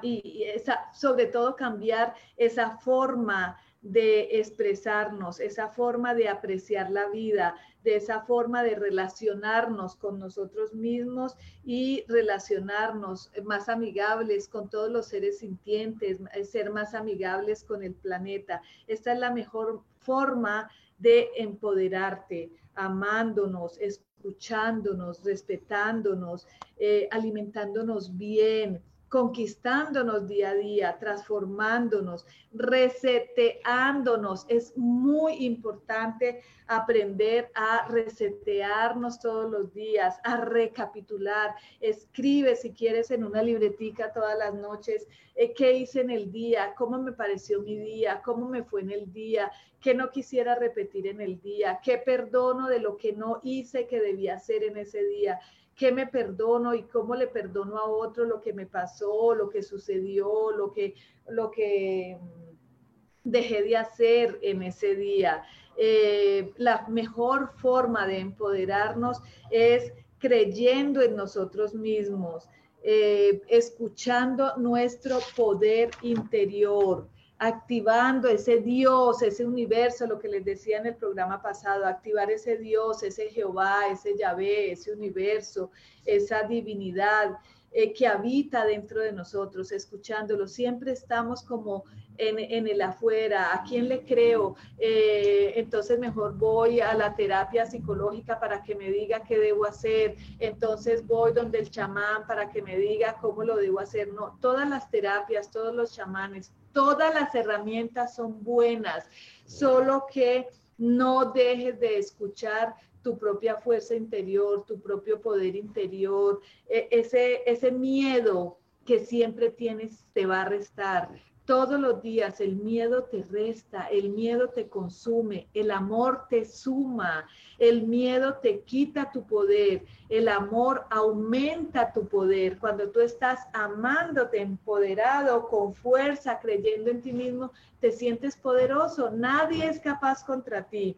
y 0.02 0.44
esa, 0.44 0.92
sobre 0.92 1.26
todo 1.26 1.56
cambiar 1.56 2.14
esa 2.36 2.76
forma 2.78 3.58
de 3.82 4.38
expresarnos, 4.38 5.40
esa 5.40 5.68
forma 5.68 6.14
de 6.14 6.28
apreciar 6.28 6.90
la 6.90 7.08
vida, 7.08 7.54
de 7.82 7.96
esa 7.96 8.20
forma 8.20 8.62
de 8.62 8.74
relacionarnos 8.74 9.96
con 9.96 10.18
nosotros 10.18 10.74
mismos 10.74 11.36
y 11.64 12.04
relacionarnos 12.08 13.32
más 13.44 13.70
amigables 13.70 14.48
con 14.48 14.68
todos 14.68 14.90
los 14.90 15.06
seres 15.06 15.38
sintientes, 15.38 16.18
ser 16.44 16.70
más 16.70 16.94
amigables 16.94 17.64
con 17.64 17.82
el 17.82 17.94
planeta. 17.94 18.60
Esta 18.86 19.14
es 19.14 19.18
la 19.18 19.30
mejor 19.32 19.82
forma 19.98 20.70
de 20.98 21.30
empoderarte, 21.36 22.50
amándonos, 22.74 23.78
escuchándonos, 23.78 25.24
respetándonos, 25.24 26.46
eh, 26.76 27.08
alimentándonos 27.10 28.14
bien, 28.16 28.82
conquistándonos 29.10 30.26
día 30.28 30.50
a 30.50 30.54
día, 30.54 30.96
transformándonos, 31.00 32.24
reseteándonos. 32.52 34.46
Es 34.48 34.72
muy 34.76 35.44
importante 35.44 36.42
aprender 36.68 37.50
a 37.54 37.88
resetearnos 37.88 39.18
todos 39.18 39.50
los 39.50 39.74
días, 39.74 40.20
a 40.22 40.36
recapitular. 40.36 41.56
Escribe 41.80 42.54
si 42.54 42.72
quieres 42.72 43.10
en 43.10 43.24
una 43.24 43.42
libretica 43.42 44.12
todas 44.12 44.38
las 44.38 44.54
noches 44.54 45.08
eh, 45.34 45.54
qué 45.54 45.72
hice 45.72 46.02
en 46.02 46.10
el 46.10 46.30
día, 46.30 46.74
cómo 46.76 47.02
me 47.02 47.10
pareció 47.12 47.62
mi 47.62 47.76
día, 47.76 48.22
cómo 48.24 48.48
me 48.48 48.62
fue 48.62 48.82
en 48.82 48.92
el 48.92 49.12
día, 49.12 49.50
qué 49.80 49.92
no 49.92 50.10
quisiera 50.10 50.54
repetir 50.54 51.08
en 51.08 51.20
el 51.20 51.40
día, 51.40 51.80
qué 51.82 51.98
perdono 51.98 52.68
de 52.68 52.78
lo 52.78 52.96
que 52.96 53.12
no 53.12 53.40
hice 53.42 53.88
que 53.88 54.00
debía 54.00 54.34
hacer 54.34 54.62
en 54.62 54.76
ese 54.76 55.02
día 55.02 55.40
qué 55.80 55.92
me 55.92 56.06
perdono 56.06 56.74
y 56.74 56.82
cómo 56.82 57.14
le 57.14 57.26
perdono 57.26 57.78
a 57.78 57.88
otro 57.88 58.26
lo 58.26 58.42
que 58.42 58.52
me 58.52 58.66
pasó, 58.66 59.34
lo 59.34 59.48
que 59.48 59.62
sucedió, 59.62 60.50
lo 60.50 60.74
que, 60.74 60.94
lo 61.26 61.50
que 61.50 62.18
mm, 62.20 63.30
dejé 63.30 63.62
de 63.62 63.78
hacer 63.78 64.38
en 64.42 64.62
ese 64.62 64.94
día. 64.94 65.42
Eh, 65.78 66.52
la 66.58 66.86
mejor 66.88 67.52
forma 67.56 68.06
de 68.06 68.18
empoderarnos 68.18 69.22
es 69.50 69.94
creyendo 70.18 71.00
en 71.00 71.16
nosotros 71.16 71.74
mismos, 71.74 72.46
eh, 72.82 73.40
escuchando 73.48 74.58
nuestro 74.58 75.16
poder 75.34 75.92
interior, 76.02 77.08
activando 77.42 78.28
ese 78.28 78.58
Dios, 78.58 79.22
ese 79.22 79.46
universo, 79.46 80.06
lo 80.06 80.18
que 80.18 80.28
les 80.28 80.44
decía 80.44 80.76
en 80.76 80.84
el 80.84 80.94
programa 80.94 81.40
pasado, 81.40 81.86
activar 81.86 82.30
ese 82.30 82.58
Dios, 82.58 83.02
ese 83.02 83.30
Jehová, 83.30 83.88
ese 83.90 84.14
Yahvé, 84.14 84.72
ese 84.72 84.92
universo, 84.92 85.70
esa 86.04 86.42
divinidad 86.42 87.38
eh, 87.72 87.94
que 87.94 88.06
habita 88.06 88.66
dentro 88.66 89.00
de 89.00 89.12
nosotros, 89.12 89.72
escuchándolo. 89.72 90.46
Siempre 90.46 90.92
estamos 90.92 91.42
como 91.42 91.84
en, 92.28 92.68
el 92.68 92.82
afuera, 92.82 93.54
¿a 93.54 93.62
quién 93.64 93.88
le 93.88 94.04
creo? 94.04 94.56
Eh, 94.78 95.54
entonces 95.56 95.98
mejor 95.98 96.36
voy 96.36 96.80
a 96.80 96.94
la 96.94 97.14
terapia 97.14 97.66
psicológica 97.66 98.38
para 98.38 98.62
que 98.62 98.74
me 98.74 98.90
diga 98.90 99.22
qué 99.22 99.38
debo 99.38 99.64
hacer, 99.64 100.16
entonces 100.38 101.06
voy 101.06 101.32
donde 101.32 101.58
el 101.58 101.70
chamán 101.70 102.26
para 102.26 102.50
que 102.50 102.62
me 102.62 102.76
diga 102.76 103.16
cómo 103.20 103.42
lo 103.42 103.56
debo 103.56 103.80
hacer. 103.80 104.12
No, 104.12 104.38
todas 104.40 104.68
las 104.68 104.90
terapias, 104.90 105.50
todos 105.50 105.74
los 105.74 105.94
chamanes, 105.94 106.52
todas 106.72 107.14
las 107.14 107.34
herramientas 107.34 108.14
son 108.14 108.42
buenas, 108.44 109.08
solo 109.46 110.06
que 110.12 110.48
no 110.78 111.32
dejes 111.32 111.80
de 111.80 111.98
escuchar 111.98 112.74
tu 113.02 113.18
propia 113.18 113.56
fuerza 113.56 113.94
interior, 113.94 114.64
tu 114.66 114.80
propio 114.80 115.20
poder 115.20 115.56
interior, 115.56 116.40
e, 116.68 116.88
ese, 116.90 117.42
ese 117.46 117.72
miedo 117.72 118.58
que 118.84 118.98
siempre 118.98 119.50
tienes 119.50 120.04
te 120.12 120.26
va 120.26 120.42
a 120.42 120.48
restar. 120.48 121.10
Todos 121.50 121.80
los 121.80 122.00
días 122.00 122.40
el 122.40 122.54
miedo 122.54 123.02
te 123.02 123.24
resta, 123.24 123.88
el 123.88 124.10
miedo 124.10 124.50
te 124.50 124.68
consume, 124.68 125.48
el 125.52 125.72
amor 125.72 126.26
te 126.30 126.44
suma, 126.44 127.26
el 127.58 127.88
miedo 127.88 128.34
te 128.34 128.60
quita 128.60 129.10
tu 129.10 129.26
poder, 129.26 129.84
el 130.08 130.28
amor 130.28 130.86
aumenta 130.90 131.92
tu 131.92 132.06
poder. 132.06 132.56
Cuando 132.60 132.90
tú 132.90 133.00
estás 133.00 133.48
amándote, 133.52 134.40
empoderado, 134.40 135.48
con 135.48 135.74
fuerza, 135.74 136.38
creyendo 136.38 136.88
en 136.88 137.02
ti 137.02 137.10
mismo, 137.12 137.50
te 137.80 137.90
sientes 137.90 138.36
poderoso. 138.36 139.10
Nadie 139.10 139.66
es 139.66 139.80
capaz 139.80 140.22
contra 140.22 140.62
ti. 140.62 140.96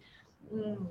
Mm, 0.50 0.84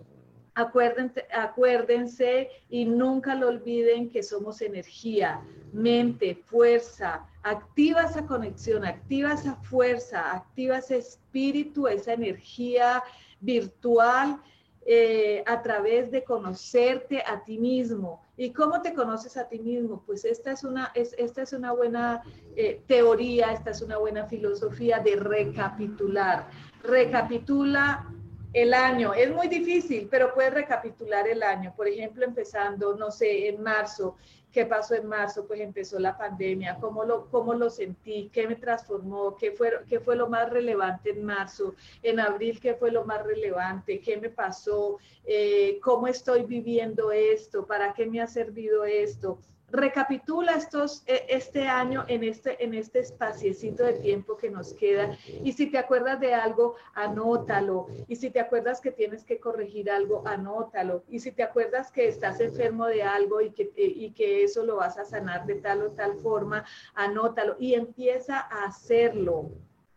acuérdense, 0.53 2.49
y 2.69 2.85
nunca 2.85 3.35
lo 3.35 3.47
olviden 3.47 4.09
que 4.09 4.23
somos 4.23 4.61
energía, 4.61 5.41
mente, 5.71 6.35
fuerza, 6.35 7.25
activa 7.43 8.03
esa 8.03 8.25
conexión, 8.25 8.85
activa 8.85 9.33
esa 9.33 9.55
fuerza, 9.55 10.33
activa 10.33 10.77
ese 10.77 10.97
espíritu, 10.97 11.87
esa 11.87 12.13
energía 12.13 13.03
virtual 13.39 14.41
eh, 14.85 15.43
a 15.45 15.61
través 15.61 16.11
de 16.11 16.23
conocerte 16.23 17.23
a 17.25 17.43
ti 17.43 17.57
mismo. 17.57 18.21
¿Y 18.35 18.51
cómo 18.51 18.81
te 18.81 18.93
conoces 18.93 19.37
a 19.37 19.47
ti 19.47 19.59
mismo? 19.59 20.03
Pues 20.05 20.25
esta 20.25 20.51
es 20.51 20.63
una, 20.63 20.91
es, 20.95 21.13
esta 21.19 21.43
es 21.43 21.53
una 21.53 21.71
buena 21.71 22.23
eh, 22.55 22.81
teoría, 22.87 23.51
esta 23.51 23.69
es 23.69 23.81
una 23.83 23.97
buena 23.97 24.25
filosofía 24.25 24.99
de 24.99 25.15
recapitular. 25.17 26.47
Recapitula 26.83 28.11
el 28.53 28.73
año. 28.73 29.13
Es 29.13 29.31
muy 29.31 29.47
difícil, 29.47 30.07
pero 30.09 30.33
puedes 30.33 30.53
recapitular 30.53 31.27
el 31.27 31.43
año. 31.43 31.73
Por 31.75 31.87
ejemplo, 31.87 32.25
empezando, 32.25 32.95
no 32.95 33.11
sé, 33.11 33.47
en 33.47 33.61
marzo 33.61 34.15
¿Qué 34.51 34.65
pasó 34.65 34.95
en 34.95 35.07
marzo? 35.07 35.47
Pues 35.47 35.61
empezó 35.61 35.97
la 35.97 36.17
pandemia, 36.17 36.77
¿cómo 36.81 37.05
lo, 37.05 37.29
cómo 37.29 37.53
lo 37.53 37.69
sentí? 37.69 38.29
¿Qué 38.33 38.47
me 38.47 38.57
transformó? 38.57 39.37
¿Qué 39.37 39.53
fue, 39.53 39.71
¿Qué 39.87 40.01
fue 40.01 40.17
lo 40.17 40.27
más 40.27 40.49
relevante 40.49 41.11
en 41.11 41.23
marzo? 41.23 41.73
En 42.03 42.19
abril, 42.19 42.59
¿qué 42.59 42.75
fue 42.75 42.91
lo 42.91 43.05
más 43.05 43.23
relevante? 43.23 44.01
¿Qué 44.01 44.17
me 44.17 44.29
pasó? 44.29 44.97
Eh, 45.23 45.79
¿Cómo 45.81 46.07
estoy 46.07 46.43
viviendo 46.43 47.13
esto? 47.13 47.65
¿Para 47.65 47.93
qué 47.93 48.05
me 48.05 48.19
ha 48.19 48.27
servido 48.27 48.83
esto? 48.83 49.39
Recapitula 49.71 50.53
estos, 50.53 51.03
e, 51.07 51.25
este 51.29 51.67
año 51.67 52.05
en 52.07 52.23
este, 52.23 52.63
en 52.63 52.73
este 52.73 52.99
de 53.83 53.93
tiempo 53.93 54.37
que 54.37 54.49
nos 54.49 54.73
queda. 54.73 55.17
Y 55.43 55.53
si 55.53 55.67
te 55.67 55.77
acuerdas 55.77 56.19
de 56.19 56.33
algo, 56.33 56.75
anótalo. 56.93 57.87
Y 58.07 58.15
si 58.15 58.29
te 58.29 58.39
acuerdas 58.39 58.81
que 58.81 58.91
tienes 58.91 59.23
que 59.23 59.39
corregir 59.39 59.89
algo, 59.89 60.23
anótalo. 60.25 61.03
Y 61.09 61.19
si 61.19 61.31
te 61.31 61.43
acuerdas 61.43 61.91
que 61.91 62.07
estás 62.07 62.39
enfermo 62.39 62.85
de 62.85 63.03
algo 63.03 63.41
y 63.41 63.51
que, 63.51 63.71
y 63.75 64.11
que 64.11 64.43
eso 64.43 64.65
lo 64.65 64.77
vas 64.77 64.97
a 64.97 65.05
sanar 65.05 65.45
de 65.45 65.55
tal 65.55 65.81
o 65.83 65.91
tal 65.91 66.15
forma, 66.17 66.65
anótalo. 66.93 67.55
Y 67.59 67.73
empieza 67.73 68.39
a 68.39 68.65
hacerlo. 68.65 69.51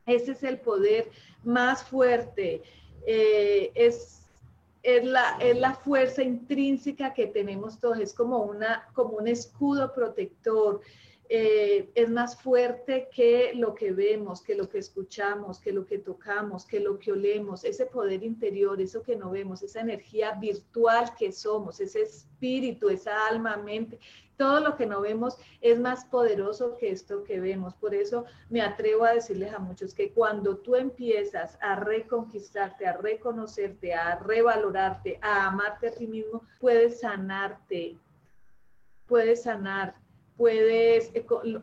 Ese 0.06 0.32
es 0.32 0.42
el 0.42 0.60
poder 0.60 1.10
más 1.42 1.82
fuerte. 1.84 2.62
Eh, 3.06 3.70
es 3.74 4.23
es 4.84 5.04
la, 5.04 5.38
es 5.40 5.58
la 5.58 5.74
fuerza 5.74 6.22
intrínseca 6.22 7.14
que 7.14 7.26
tenemos 7.26 7.80
todos, 7.80 7.98
es 7.98 8.12
como, 8.12 8.38
una, 8.42 8.86
como 8.92 9.16
un 9.16 9.26
escudo 9.26 9.92
protector. 9.94 10.82
Eh, 11.28 11.90
es 11.94 12.10
más 12.10 12.40
fuerte 12.40 13.08
que 13.10 13.52
lo 13.54 13.74
que 13.74 13.92
vemos, 13.92 14.42
que 14.42 14.54
lo 14.54 14.68
que 14.68 14.78
escuchamos, 14.78 15.58
que 15.58 15.72
lo 15.72 15.86
que 15.86 15.98
tocamos, 15.98 16.66
que 16.66 16.80
lo 16.80 16.98
que 16.98 17.12
olemos, 17.12 17.64
ese 17.64 17.86
poder 17.86 18.22
interior, 18.22 18.78
eso 18.80 19.02
que 19.02 19.16
no 19.16 19.30
vemos, 19.30 19.62
esa 19.62 19.80
energía 19.80 20.32
virtual 20.32 21.14
que 21.18 21.32
somos, 21.32 21.80
ese 21.80 22.02
espíritu, 22.02 22.90
esa 22.90 23.26
alma, 23.26 23.56
mente, 23.56 23.98
todo 24.36 24.60
lo 24.60 24.76
que 24.76 24.84
no 24.84 25.00
vemos 25.00 25.38
es 25.60 25.80
más 25.80 26.04
poderoso 26.04 26.76
que 26.76 26.90
esto 26.90 27.24
que 27.24 27.40
vemos. 27.40 27.74
Por 27.74 27.94
eso 27.94 28.26
me 28.50 28.60
atrevo 28.60 29.04
a 29.04 29.14
decirles 29.14 29.54
a 29.54 29.58
muchos 29.58 29.94
que 29.94 30.12
cuando 30.12 30.58
tú 30.58 30.76
empiezas 30.76 31.56
a 31.62 31.76
reconquistarte, 31.76 32.86
a 32.86 32.96
reconocerte, 32.98 33.94
a 33.94 34.16
revalorarte, 34.16 35.18
a 35.22 35.46
amarte 35.46 35.88
a 35.88 35.94
ti 35.94 36.06
mismo, 36.06 36.42
puedes 36.60 37.00
sanarte, 37.00 37.96
puedes 39.06 39.44
sanar 39.44 40.03
puedes 40.36 41.12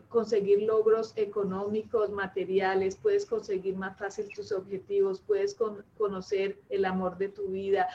conseguir 0.08 0.62
logros 0.62 1.12
económicos, 1.16 2.10
materiales, 2.10 2.96
puedes 2.96 3.26
conseguir 3.26 3.76
más 3.76 3.98
fácil 3.98 4.28
tus 4.34 4.50
objetivos, 4.50 5.20
puedes 5.20 5.56
conocer 5.98 6.58
el 6.70 6.84
amor 6.86 7.18
de 7.18 7.28
tu 7.28 7.48
vida, 7.48 7.88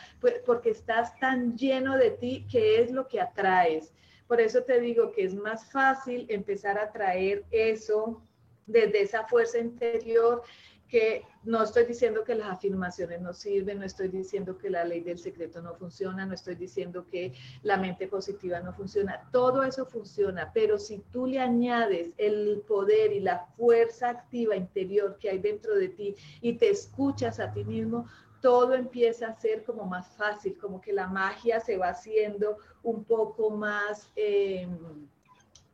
porque 0.45 0.69
estás 0.69 1.17
tan 1.19 1.57
lleno 1.57 1.97
de 1.97 2.11
ti 2.11 2.45
que 2.51 2.81
es 2.81 2.91
lo 2.91 3.07
que 3.07 3.19
atraes. 3.19 3.91
Por 4.27 4.39
eso 4.39 4.63
te 4.63 4.79
digo 4.79 5.11
que 5.11 5.23
es 5.23 5.33
más 5.33 5.71
fácil 5.71 6.25
empezar 6.29 6.77
a 6.77 6.91
traer 6.91 7.45
eso 7.49 8.21
desde 8.67 9.01
esa 9.01 9.25
fuerza 9.25 9.57
interior 9.57 10.43
que 10.87 11.23
no 11.43 11.63
estoy 11.63 11.85
diciendo 11.85 12.23
que 12.23 12.35
las 12.35 12.49
afirmaciones 12.49 13.21
no 13.21 13.33
sirven, 13.33 13.79
no 13.79 13.85
estoy 13.85 14.07
diciendo 14.07 14.57
que 14.57 14.69
la 14.69 14.85
ley 14.85 15.01
del 15.01 15.19
secreto 15.19 15.61
no 15.61 15.75
funciona, 15.75 16.25
no 16.25 16.33
estoy 16.33 16.55
diciendo 16.55 17.05
que 17.05 17.33
la 17.63 17.77
mente 17.77 18.07
positiva 18.07 18.59
no 18.59 18.73
funciona, 18.73 19.27
todo 19.31 19.63
eso 19.63 19.85
funciona, 19.85 20.51
pero 20.53 20.77
si 20.77 20.99
tú 21.11 21.25
le 21.25 21.39
añades 21.39 22.11
el 22.17 22.63
poder 22.67 23.11
y 23.11 23.19
la 23.19 23.47
fuerza 23.57 24.09
activa 24.09 24.55
interior 24.55 25.17
que 25.19 25.29
hay 25.29 25.39
dentro 25.39 25.75
de 25.75 25.89
ti 25.89 26.15
y 26.41 26.53
te 26.53 26.69
escuchas 26.69 27.39
a 27.39 27.51
ti 27.51 27.63
mismo, 27.63 28.07
todo 28.41 28.73
empieza 28.73 29.27
a 29.27 29.39
ser 29.39 29.63
como 29.63 29.85
más 29.85 30.15
fácil, 30.15 30.57
como 30.57 30.79
que 30.79 30.93
la 30.93 31.07
magia 31.07 31.59
se 31.59 31.77
va 31.77 31.89
haciendo 31.89 32.57
un 32.83 33.03
poco 33.03 33.49
más 33.49 34.09
em, 34.15 34.77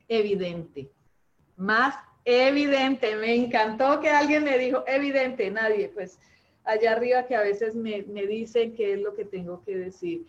evidente, 0.08 0.92
más 1.56 1.96
evidente, 2.26 3.16
me 3.16 3.36
encantó 3.36 4.00
que 4.00 4.10
alguien 4.10 4.44
me 4.44 4.58
dijo, 4.58 4.84
evidente, 4.88 5.50
nadie, 5.52 5.90
pues 5.90 6.20
allá 6.64 6.94
arriba 6.94 7.26
que 7.28 7.36
a 7.36 7.42
veces 7.42 7.76
me, 7.76 8.04
me 8.04 8.26
dicen 8.26 8.74
qué 8.76 8.94
es 8.94 9.00
lo 9.02 9.16
que 9.16 9.26
tengo 9.26 9.64
que 9.64 9.76
decir. 9.76 10.26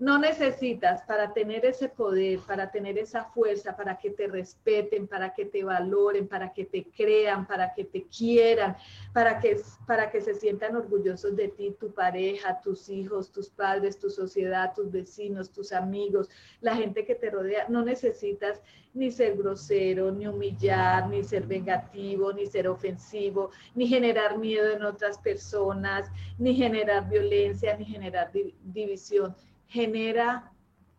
No 0.00 0.18
necesitas 0.18 1.02
para 1.02 1.34
tener 1.34 1.66
ese 1.66 1.90
poder, 1.90 2.38
para 2.46 2.70
tener 2.70 2.96
esa 2.96 3.26
fuerza, 3.26 3.76
para 3.76 3.98
que 3.98 4.08
te 4.08 4.28
respeten, 4.28 5.06
para 5.06 5.34
que 5.34 5.44
te 5.44 5.62
valoren, 5.62 6.26
para 6.26 6.54
que 6.54 6.64
te 6.64 6.84
crean, 6.84 7.46
para 7.46 7.74
que 7.74 7.84
te 7.84 8.06
quieran, 8.06 8.74
para 9.12 9.38
que, 9.38 9.60
para 9.86 10.10
que 10.10 10.22
se 10.22 10.32
sientan 10.32 10.74
orgullosos 10.74 11.36
de 11.36 11.48
ti, 11.48 11.76
tu 11.78 11.92
pareja, 11.92 12.62
tus 12.62 12.88
hijos, 12.88 13.30
tus 13.30 13.50
padres, 13.50 13.98
tu 13.98 14.08
sociedad, 14.08 14.72
tus 14.74 14.90
vecinos, 14.90 15.52
tus 15.52 15.70
amigos, 15.70 16.30
la 16.62 16.74
gente 16.74 17.04
que 17.04 17.14
te 17.14 17.28
rodea. 17.28 17.68
No 17.68 17.84
necesitas 17.84 18.62
ni 18.94 19.10
ser 19.10 19.36
grosero, 19.36 20.10
ni 20.10 20.26
humillar, 20.26 21.10
ni 21.10 21.22
ser 21.22 21.46
vengativo, 21.46 22.32
ni 22.32 22.46
ser 22.46 22.68
ofensivo, 22.68 23.50
ni 23.74 23.86
generar 23.86 24.38
miedo 24.38 24.70
en 24.70 24.82
otras 24.82 25.18
personas, 25.18 26.10
ni 26.38 26.54
generar 26.54 27.06
violencia, 27.06 27.76
ni 27.76 27.84
generar 27.84 28.32
división 28.32 29.36
genera 29.70 30.52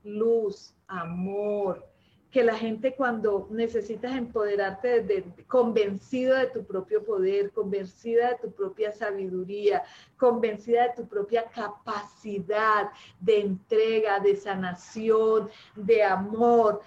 luz, 0.04 0.74
amor, 0.88 1.86
que 2.32 2.44
la 2.44 2.56
gente 2.56 2.96
cuando 2.96 3.48
necesitas 3.52 4.16
empoderarte 4.16 5.02
desde 5.02 5.46
convencido 5.48 6.36
de 6.38 6.48
tu 6.48 6.64
propio 6.66 7.04
poder, 7.04 7.52
convencida 7.52 8.30
de 8.30 8.36
tu 8.38 8.52
propia 8.54 8.94
sabiduría, 8.94 9.84
convencida 10.18 10.88
de 10.88 10.94
tu 10.96 11.08
propia 11.08 11.44
capacidad 11.50 12.90
de 13.20 13.42
entrega, 13.42 14.20
de 14.22 14.38
sanación, 14.38 15.50
de 15.76 16.04
amor. 16.04 16.82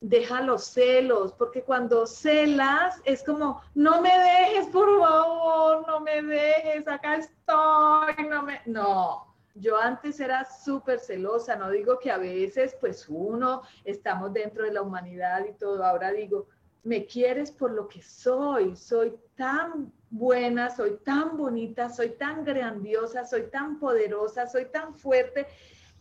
Deja 0.00 0.42
los 0.42 0.64
celos, 0.64 1.32
porque 1.32 1.62
cuando 1.62 2.04
celas 2.06 3.00
es 3.04 3.22
como, 3.22 3.62
no 3.74 4.02
me 4.02 4.10
dejes, 4.10 4.66
por 4.66 4.88
favor, 4.98 5.86
no 5.86 6.00
me 6.00 6.22
dejes, 6.22 6.88
acá 6.88 7.16
estoy, 7.16 8.28
no 8.28 8.42
me... 8.42 8.60
No, 8.66 9.27
yo 9.58 9.76
antes 9.76 10.20
era 10.20 10.44
súper 10.44 11.00
celosa, 11.00 11.56
no 11.56 11.70
digo 11.70 11.98
que 11.98 12.10
a 12.10 12.18
veces 12.18 12.76
pues 12.80 13.06
uno 13.08 13.62
estamos 13.84 14.32
dentro 14.32 14.64
de 14.64 14.72
la 14.72 14.82
humanidad 14.82 15.44
y 15.46 15.52
todo, 15.52 15.84
ahora 15.84 16.12
digo, 16.12 16.46
me 16.84 17.06
quieres 17.06 17.50
por 17.50 17.72
lo 17.72 17.88
que 17.88 18.02
soy, 18.02 18.76
soy 18.76 19.14
tan 19.34 19.92
buena, 20.10 20.70
soy 20.70 20.98
tan 21.04 21.36
bonita, 21.36 21.90
soy 21.90 22.10
tan 22.10 22.44
grandiosa, 22.44 23.24
soy 23.24 23.50
tan 23.50 23.78
poderosa, 23.78 24.46
soy 24.46 24.66
tan 24.66 24.94
fuerte 24.94 25.46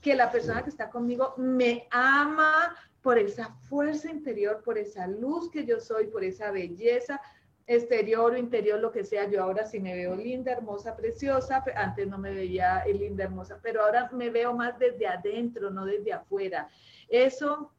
que 0.01 0.15
la 0.15 0.31
persona 0.31 0.63
que 0.63 0.69
está 0.69 0.89
conmigo 0.89 1.33
me 1.37 1.87
ama 1.91 2.75
por 3.01 3.17
esa 3.17 3.49
fuerza 3.69 4.09
interior, 4.09 4.61
por 4.63 4.77
esa 4.77 5.07
luz 5.07 5.49
que 5.49 5.65
yo 5.65 5.79
soy, 5.79 6.07
por 6.07 6.23
esa 6.23 6.51
belleza, 6.51 7.19
exterior 7.67 8.31
o 8.31 8.37
interior, 8.37 8.79
lo 8.79 8.91
que 8.91 9.03
sea, 9.03 9.29
yo 9.29 9.43
ahora 9.43 9.65
sí 9.65 9.79
me 9.79 9.93
veo 9.93 10.15
linda, 10.15 10.53
hermosa, 10.53 10.95
preciosa, 10.95 11.63
antes 11.75 12.07
no 12.07 12.17
me 12.17 12.33
veía 12.33 12.83
linda, 12.85 13.25
hermosa, 13.25 13.59
pero 13.61 13.83
ahora 13.83 14.09
me 14.13 14.29
veo 14.29 14.53
más 14.53 14.79
desde 14.79 15.05
adentro, 15.05 15.69
no 15.69 15.85
desde 15.85 16.13
afuera. 16.13 16.69
Eso 17.09 17.73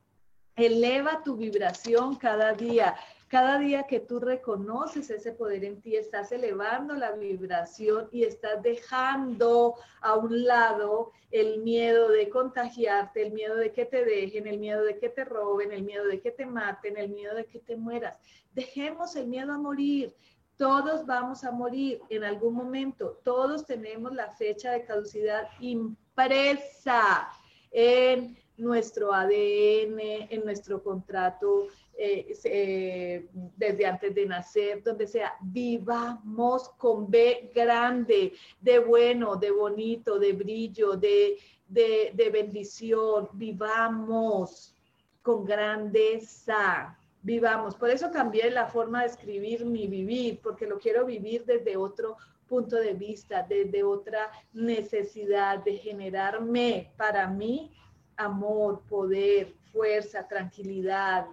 eleva 0.55 1.22
tu 1.24 1.37
vibración 1.37 2.16
cada 2.16 2.53
día. 2.53 2.94
Cada 3.29 3.59
día 3.59 3.83
que 3.83 4.01
tú 4.01 4.21
reconoces 4.21 5.11
ese 5.11 5.33
poder 5.33 5.62
en 5.62 5.83
ti, 5.83 5.97
estás 5.97 6.33
elevando 6.33 6.95
la 6.95 7.12
vibración 7.12 8.09
y 8.11 8.25
estás 8.25 8.62
dejando 8.62 9.75
a 10.01 10.14
un 10.14 10.45
lado 10.45 11.12
el 11.31 11.59
miedo 11.62 12.09
de 12.09 12.31
contagiarte, 12.31 13.27
el 13.27 13.33
miedo 13.33 13.57
de 13.57 13.71
que 13.73 13.85
te 13.85 14.03
dejen, 14.03 14.47
el 14.47 14.59
miedo 14.59 14.83
de 14.83 14.99
que 14.99 15.11
te 15.11 15.27
roben, 15.27 15.73
el 15.73 15.83
miedo 15.83 16.07
de 16.07 16.21
que 16.21 16.31
te 16.31 16.47
maten, 16.47 16.97
el 16.97 17.11
miedo 17.11 17.35
de 17.35 17.45
que 17.45 17.59
te 17.59 17.77
mueras. 17.77 18.19
Dejemos 18.55 19.14
el 19.14 19.27
miedo 19.27 19.53
a 19.53 19.59
morir. 19.59 20.14
Todos 20.57 21.05
vamos 21.05 21.45
a 21.45 21.53
morir 21.53 22.01
en 22.09 22.25
algún 22.25 22.55
momento. 22.55 23.21
Todos 23.25 23.67
tenemos 23.67 24.14
la 24.14 24.31
fecha 24.33 24.73
de 24.73 24.85
caducidad 24.85 25.49
impresa 25.61 27.29
en 27.71 28.38
nuestro 28.59 29.12
ADN, 29.12 29.99
en 30.31 30.44
nuestro 30.44 30.83
contrato 30.83 31.68
eh, 32.01 32.33
eh, 32.44 33.29
desde 33.57 33.87
antes 33.87 34.14
de 34.14 34.25
nacer, 34.25 34.83
donde 34.85 35.07
sea, 35.07 35.35
vivamos 35.40 36.68
con 36.79 37.11
B 37.11 37.51
grande, 37.53 38.35
de 38.61 38.79
bueno, 38.79 39.35
de 39.35 39.51
bonito, 39.51 40.16
de 40.18 40.33
brillo, 40.33 40.97
de, 40.97 41.38
de, 41.66 42.12
de 42.14 42.31
bendición, 42.31 43.29
vivamos 43.33 44.77
con 45.23 45.44
grandeza, 45.44 46.97
vivamos. 47.21 47.75
Por 47.75 47.90
eso 47.90 48.12
cambié 48.12 48.49
la 48.51 48.66
forma 48.66 49.01
de 49.01 49.09
escribir 49.09 49.64
mi 49.64 49.88
vivir, 49.88 50.40
porque 50.40 50.66
lo 50.66 50.79
quiero 50.79 51.05
vivir 51.05 51.44
desde 51.44 51.77
otro 51.77 52.16
punto 52.47 52.77
de 52.77 52.94
vista, 52.94 53.44
desde 53.49 53.83
otra 53.83 54.31
necesidad 54.53 55.64
de 55.64 55.77
generarme 55.77 56.92
para 56.97 57.27
mí 57.27 57.73
amor, 58.18 58.83
poder, 58.88 59.54
fuerza, 59.72 60.28
tranquilidad, 60.28 61.26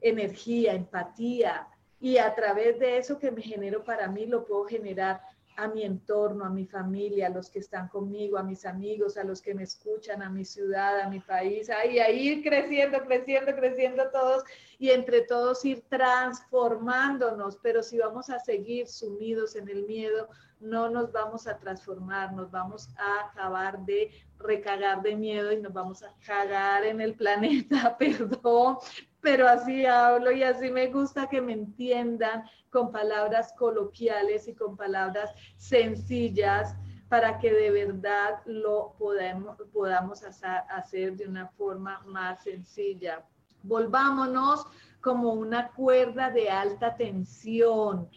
energía, 0.00 0.74
empatía, 0.74 1.66
y 2.00 2.18
a 2.18 2.34
través 2.34 2.78
de 2.78 2.98
eso 2.98 3.18
que 3.18 3.30
me 3.30 3.40
genero 3.40 3.82
para 3.82 4.08
mí 4.08 4.26
lo 4.26 4.44
puedo 4.44 4.64
generar 4.64 5.22
a 5.56 5.68
mi 5.68 5.84
entorno, 5.84 6.44
a 6.44 6.50
mi 6.50 6.66
familia, 6.66 7.28
a 7.28 7.30
los 7.30 7.48
que 7.48 7.60
están 7.60 7.88
conmigo, 7.88 8.36
a 8.36 8.42
mis 8.42 8.66
amigos, 8.66 9.16
a 9.16 9.24
los 9.24 9.40
que 9.40 9.54
me 9.54 9.62
escuchan, 9.62 10.20
a 10.20 10.28
mi 10.28 10.44
ciudad, 10.44 11.00
a 11.00 11.08
mi 11.08 11.20
país, 11.20 11.70
ahí, 11.70 12.00
ahí 12.00 12.28
ir 12.28 12.42
creciendo, 12.42 13.00
creciendo, 13.04 13.54
creciendo 13.54 14.10
todos 14.10 14.42
y 14.78 14.90
entre 14.90 15.22
todos 15.22 15.64
ir 15.64 15.82
transformándonos, 15.88 17.56
pero 17.62 17.82
si 17.82 17.98
vamos 17.98 18.30
a 18.30 18.40
seguir 18.40 18.88
sumidos 18.88 19.54
en 19.54 19.68
el 19.68 19.86
miedo, 19.86 20.28
no 20.64 20.88
nos 20.88 21.12
vamos 21.12 21.46
a 21.46 21.58
transformar, 21.58 22.32
nos 22.32 22.50
vamos 22.50 22.88
a 22.96 23.26
acabar 23.26 23.84
de 23.84 24.10
recagar 24.38 25.02
de 25.02 25.14
miedo 25.14 25.52
y 25.52 25.60
nos 25.60 25.72
vamos 25.72 26.02
a 26.02 26.12
cagar 26.24 26.84
en 26.84 27.00
el 27.00 27.14
planeta, 27.14 27.96
perdón, 27.98 28.78
pero 29.20 29.46
así 29.46 29.84
hablo 29.84 30.32
y 30.32 30.42
así 30.42 30.70
me 30.70 30.86
gusta 30.88 31.28
que 31.28 31.40
me 31.40 31.52
entiendan 31.52 32.44
con 32.70 32.90
palabras 32.90 33.52
coloquiales 33.58 34.48
y 34.48 34.54
con 34.54 34.76
palabras 34.76 35.30
sencillas 35.56 36.74
para 37.08 37.38
que 37.38 37.52
de 37.52 37.70
verdad 37.70 38.40
lo 38.46 38.94
podamos, 38.98 39.56
podamos 39.72 40.22
hacer 40.24 41.16
de 41.16 41.28
una 41.28 41.48
forma 41.48 42.02
más 42.06 42.42
sencilla. 42.42 43.22
Volvámonos 43.62 44.66
como 45.00 45.34
una 45.34 45.68
cuerda 45.72 46.30
de 46.30 46.50
alta 46.50 46.96
tensión 46.96 48.08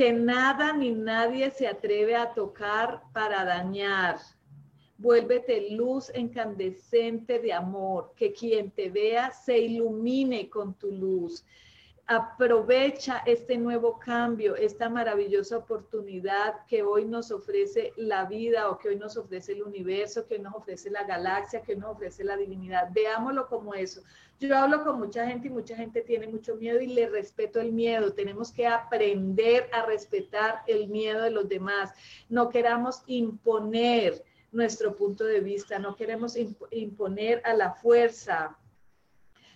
que 0.00 0.14
nada 0.14 0.72
ni 0.72 0.92
nadie 0.92 1.50
se 1.50 1.66
atreve 1.66 2.16
a 2.16 2.32
tocar 2.32 3.02
para 3.12 3.44
dañar 3.44 4.16
Vuélvete 4.96 5.72
luz 5.72 6.10
incandescente 6.14 7.38
de 7.38 7.52
amor, 7.52 8.14
que 8.16 8.32
quien 8.32 8.70
te 8.70 8.88
vea 8.88 9.30
se 9.30 9.58
ilumine 9.58 10.48
con 10.48 10.72
tu 10.72 10.90
luz. 10.90 11.44
Aprovecha 12.12 13.22
este 13.24 13.56
nuevo 13.56 14.00
cambio, 14.00 14.56
esta 14.56 14.88
maravillosa 14.88 15.58
oportunidad 15.58 16.66
que 16.66 16.82
hoy 16.82 17.04
nos 17.04 17.30
ofrece 17.30 17.92
la 17.94 18.24
vida 18.24 18.68
o 18.68 18.78
que 18.78 18.88
hoy 18.88 18.96
nos 18.96 19.16
ofrece 19.16 19.52
el 19.52 19.62
universo, 19.62 20.26
que 20.26 20.34
hoy 20.34 20.40
nos 20.40 20.56
ofrece 20.56 20.90
la 20.90 21.04
galaxia, 21.04 21.62
que 21.62 21.76
nos 21.76 21.90
ofrece 21.92 22.24
la 22.24 22.36
divinidad. 22.36 22.88
Veámoslo 22.92 23.46
como 23.46 23.74
eso. 23.74 24.02
Yo 24.40 24.56
hablo 24.56 24.82
con 24.82 24.98
mucha 24.98 25.24
gente 25.24 25.46
y 25.46 25.50
mucha 25.52 25.76
gente 25.76 26.00
tiene 26.00 26.26
mucho 26.26 26.56
miedo 26.56 26.80
y 26.80 26.88
le 26.88 27.08
respeto 27.08 27.60
el 27.60 27.70
miedo. 27.70 28.12
Tenemos 28.12 28.50
que 28.50 28.66
aprender 28.66 29.70
a 29.72 29.86
respetar 29.86 30.62
el 30.66 30.88
miedo 30.88 31.22
de 31.22 31.30
los 31.30 31.48
demás. 31.48 31.92
No 32.28 32.48
queramos 32.48 33.04
imponer 33.06 34.24
nuestro 34.50 34.96
punto 34.96 35.22
de 35.22 35.38
vista, 35.38 35.78
no 35.78 35.94
queremos 35.94 36.36
imponer 36.72 37.40
a 37.44 37.54
la 37.54 37.72
fuerza 37.72 38.58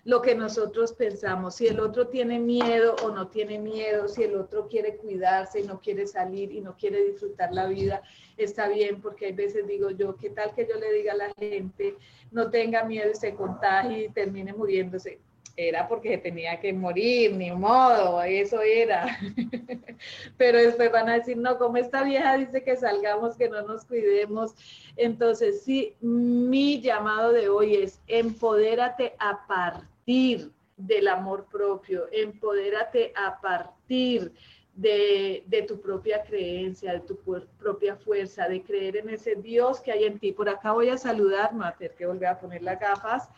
lo 0.05 0.21
que 0.21 0.35
nosotros 0.35 0.93
pensamos, 0.93 1.57
si 1.57 1.67
el 1.67 1.81
otro 1.81 2.09
tiene 2.09 2.39
miedo 2.39 2.95
o 3.03 3.11
no 3.11 3.29
tiene 3.29 3.59
miedo, 3.59 4.07
si 4.07 4.23
el 4.23 4.37
otro 4.37 4.69
quiere 4.69 4.97
cuidarse 4.97 5.61
y 5.61 5.65
no 5.65 5.81
quiere 5.81 6.07
salir 6.07 6.53
y 6.53 6.61
no 6.61 6.77
quiere 6.77 7.03
disfrutar 7.05 7.53
la 7.53 7.67
vida, 7.67 8.03
está 8.37 8.69
bien, 8.69 9.01
porque 9.01 9.27
hay 9.27 9.33
veces 9.33 9.67
digo 9.67 9.91
yo, 9.91 10.17
¿qué 10.17 10.31
tal 10.31 10.55
que 10.55 10.67
yo 10.67 10.79
le 10.79 10.93
diga 10.93 11.15
a 11.15 11.17
la 11.17 11.33
gente, 11.39 11.97
no 12.31 12.51
tenga 12.51 12.85
miedo 12.85 13.11
y 13.11 13.15
se 13.15 13.35
contagie 13.35 14.05
y 14.05 14.09
termine 14.11 14.53
muriéndose? 14.53 15.19
era 15.57 15.87
porque 15.87 16.19
tenía 16.19 16.59
que 16.59 16.73
morir, 16.73 17.33
ni 17.33 17.51
modo, 17.53 18.21
eso 18.23 18.61
era. 18.61 19.07
Pero 20.37 20.59
después 20.59 20.91
van 20.91 21.09
a 21.09 21.15
decir, 21.15 21.37
no, 21.37 21.59
como 21.59 21.77
esta 21.77 22.03
vieja 22.03 22.37
dice 22.37 22.65
que 22.65 22.75
salgamos, 22.77 23.37
que 23.37 23.49
no 23.49 23.63
nos 23.63 23.85
cuidemos. 23.85 24.55
Entonces, 24.97 25.63
sí, 25.63 25.95
mi 26.01 26.81
llamado 26.81 27.33
de 27.33 27.49
hoy 27.49 27.77
es 27.77 28.01
empodérate 28.09 29.15
a 29.21 29.47
partir 29.47 29.94
del 30.07 31.09
amor 31.09 31.47
propio, 31.51 32.07
empodérate 32.13 33.13
a 33.17 33.41
partir 33.41 34.33
de, 34.75 35.45
de, 35.47 35.63
tu 35.63 35.81
propia 35.81 36.23
creencia, 36.23 36.93
de 36.93 37.01
tu 37.01 37.17
propia 37.59 37.97
fuerza, 37.97 38.49
de 38.49 38.63
creer 38.63 38.97
en 38.97 39.11
ese 39.11 39.37
Dios 39.37 39.81
que 39.81 39.93
hay 39.93 40.05
en 40.05 40.19
ti. 40.19 40.33
Por 40.33 40.49
acá 40.49 40.73
voy 40.73 40.89
a 40.89 40.99
saludar, 40.99 41.55
Mater, 41.55 41.95
que 41.95 42.07
volver 42.07 42.29
a 42.29 42.41
poner 42.41 42.63
las 42.63 42.81
gafas 42.81 43.29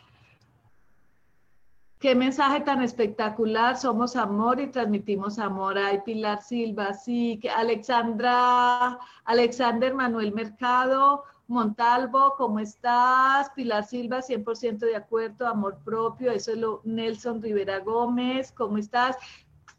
Qué 1.99 2.13
mensaje 2.13 2.61
tan 2.61 2.83
espectacular. 2.83 3.75
Somos 3.75 4.15
amor 4.15 4.59
y 4.59 4.67
transmitimos 4.67 5.39
amor. 5.39 5.79
Ay, 5.79 6.01
Pilar 6.05 6.43
Silva, 6.43 6.93
sí. 6.93 7.39
Que 7.41 7.49
Alexandra, 7.49 8.99
Alexander 9.25 9.95
Manuel 9.95 10.31
Mercado, 10.31 11.23
Montalvo, 11.47 12.35
¿cómo 12.37 12.59
estás? 12.59 13.49
Pilar 13.51 13.85
Silva, 13.85 14.21
100% 14.21 14.79
de 14.79 14.95
acuerdo, 14.95 15.47
amor 15.47 15.79
propio. 15.83 16.31
Eso 16.31 16.51
es 16.51 16.57
lo. 16.57 16.81
Nelson 16.83 17.41
Rivera 17.41 17.79
Gómez, 17.79 18.51
¿cómo 18.51 18.77
estás? 18.77 19.15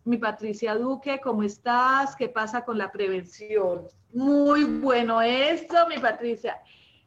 Mi 0.04 0.16
Patricia 0.16 0.74
Duque, 0.74 1.20
¿cómo 1.22 1.42
estás? 1.42 2.16
¿Qué 2.16 2.28
pasa 2.28 2.64
con 2.64 2.78
la 2.78 2.90
prevención? 2.90 3.88
Muy 4.12 4.64
bueno 4.64 5.20
esto, 5.20 5.76
mi 5.88 5.98
Patricia. 5.98 6.58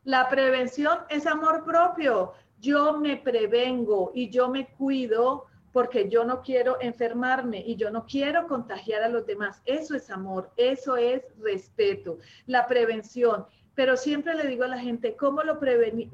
La 0.03 0.29
prevención 0.29 0.99
es 1.09 1.25
amor 1.25 1.63
propio 1.63 2.33
yo 2.61 2.97
me 2.97 3.17
prevengo 3.17 4.11
y 4.13 4.29
yo 4.29 4.47
me 4.47 4.67
cuido 4.67 5.47
porque 5.73 6.09
yo 6.09 6.23
no 6.23 6.41
quiero 6.41 6.77
enfermarme 6.79 7.63
y 7.65 7.75
yo 7.75 7.89
no 7.89 8.05
quiero 8.05 8.47
contagiar 8.47 9.01
a 9.01 9.09
los 9.09 9.25
demás. 9.25 9.61
Eso 9.65 9.95
es 9.95 10.09
amor, 10.11 10.51
eso 10.57 10.95
es 10.95 11.23
respeto, 11.39 12.19
la 12.45 12.67
prevención. 12.67 13.45
Pero 13.75 13.97
siempre 13.97 14.35
le 14.35 14.47
digo 14.47 14.63
a 14.63 14.67
la 14.67 14.79
gente, 14.79 15.15
¿cómo 15.15 15.43
lo 15.43 15.59
preve, 15.59 16.09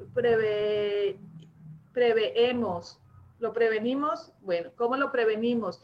preveemos? 1.92 3.00
¿Lo 3.40 3.52
prevenimos? 3.52 4.32
Bueno, 4.40 4.70
¿cómo 4.76 4.96
lo 4.96 5.10
prevenimos? 5.10 5.80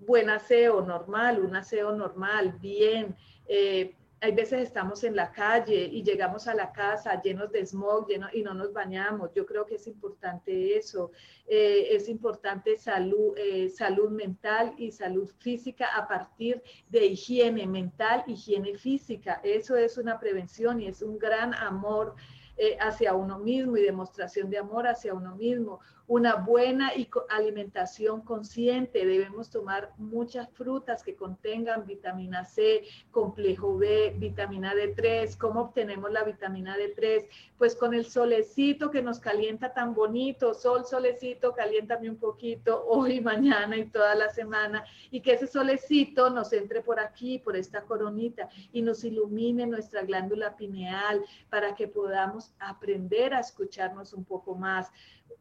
Buen 0.00 0.30
aseo 0.30 0.82
normal, 0.82 1.40
un 1.40 1.56
aseo 1.56 1.92
normal, 1.92 2.52
bien, 2.60 3.16
eh, 3.48 3.94
hay 4.20 4.32
veces 4.32 4.62
estamos 4.62 5.04
en 5.04 5.14
la 5.14 5.30
calle 5.30 5.88
y 5.92 6.02
llegamos 6.02 6.48
a 6.48 6.54
la 6.54 6.72
casa 6.72 7.20
llenos 7.22 7.52
de 7.52 7.64
smog 7.64 8.08
y 8.32 8.42
no 8.42 8.54
nos 8.54 8.72
bañamos. 8.72 9.30
Yo 9.34 9.46
creo 9.46 9.64
que 9.64 9.76
es 9.76 9.86
importante 9.86 10.76
eso. 10.76 11.12
Eh, 11.46 11.88
es 11.90 12.08
importante 12.08 12.76
salud, 12.76 13.34
eh, 13.36 13.68
salud 13.68 14.10
mental 14.10 14.74
y 14.76 14.90
salud 14.90 15.30
física 15.38 15.86
a 15.94 16.08
partir 16.08 16.62
de 16.88 17.06
higiene 17.06 17.66
mental, 17.66 18.24
higiene 18.26 18.76
física. 18.76 19.40
Eso 19.44 19.76
es 19.76 19.98
una 19.98 20.18
prevención 20.18 20.80
y 20.80 20.88
es 20.88 21.00
un 21.02 21.18
gran 21.18 21.54
amor 21.54 22.16
eh, 22.56 22.76
hacia 22.80 23.14
uno 23.14 23.38
mismo 23.38 23.76
y 23.76 23.82
demostración 23.82 24.50
de 24.50 24.58
amor 24.58 24.88
hacia 24.88 25.14
uno 25.14 25.36
mismo 25.36 25.78
una 26.08 26.36
buena 26.36 26.90
alimentación 27.28 28.22
consciente. 28.22 29.06
Debemos 29.06 29.50
tomar 29.50 29.92
muchas 29.98 30.48
frutas 30.50 31.02
que 31.02 31.14
contengan 31.14 31.86
vitamina 31.86 32.44
C, 32.46 32.84
complejo 33.10 33.76
B, 33.76 34.14
vitamina 34.16 34.74
D3. 34.74 35.36
¿Cómo 35.36 35.60
obtenemos 35.60 36.10
la 36.10 36.24
vitamina 36.24 36.76
D3? 36.78 37.28
Pues 37.58 37.76
con 37.76 37.92
el 37.92 38.06
solecito 38.06 38.90
que 38.90 39.02
nos 39.02 39.20
calienta 39.20 39.74
tan 39.74 39.94
bonito. 39.94 40.54
Sol, 40.54 40.86
solecito, 40.86 41.52
caliéntame 41.52 42.08
un 42.08 42.16
poquito 42.16 42.86
hoy, 42.86 43.20
mañana 43.28 43.76
y 43.76 43.84
toda 43.84 44.14
la 44.14 44.30
semana. 44.30 44.84
Y 45.10 45.20
que 45.20 45.34
ese 45.34 45.46
solecito 45.46 46.30
nos 46.30 46.54
entre 46.54 46.80
por 46.80 47.00
aquí, 47.00 47.38
por 47.38 47.54
esta 47.54 47.82
coronita 47.82 48.48
y 48.72 48.80
nos 48.80 49.04
ilumine 49.04 49.66
nuestra 49.66 50.02
glándula 50.02 50.56
pineal 50.56 51.22
para 51.50 51.74
que 51.74 51.86
podamos 51.86 52.54
aprender 52.58 53.34
a 53.34 53.40
escucharnos 53.40 54.14
un 54.14 54.24
poco 54.24 54.54
más 54.54 54.90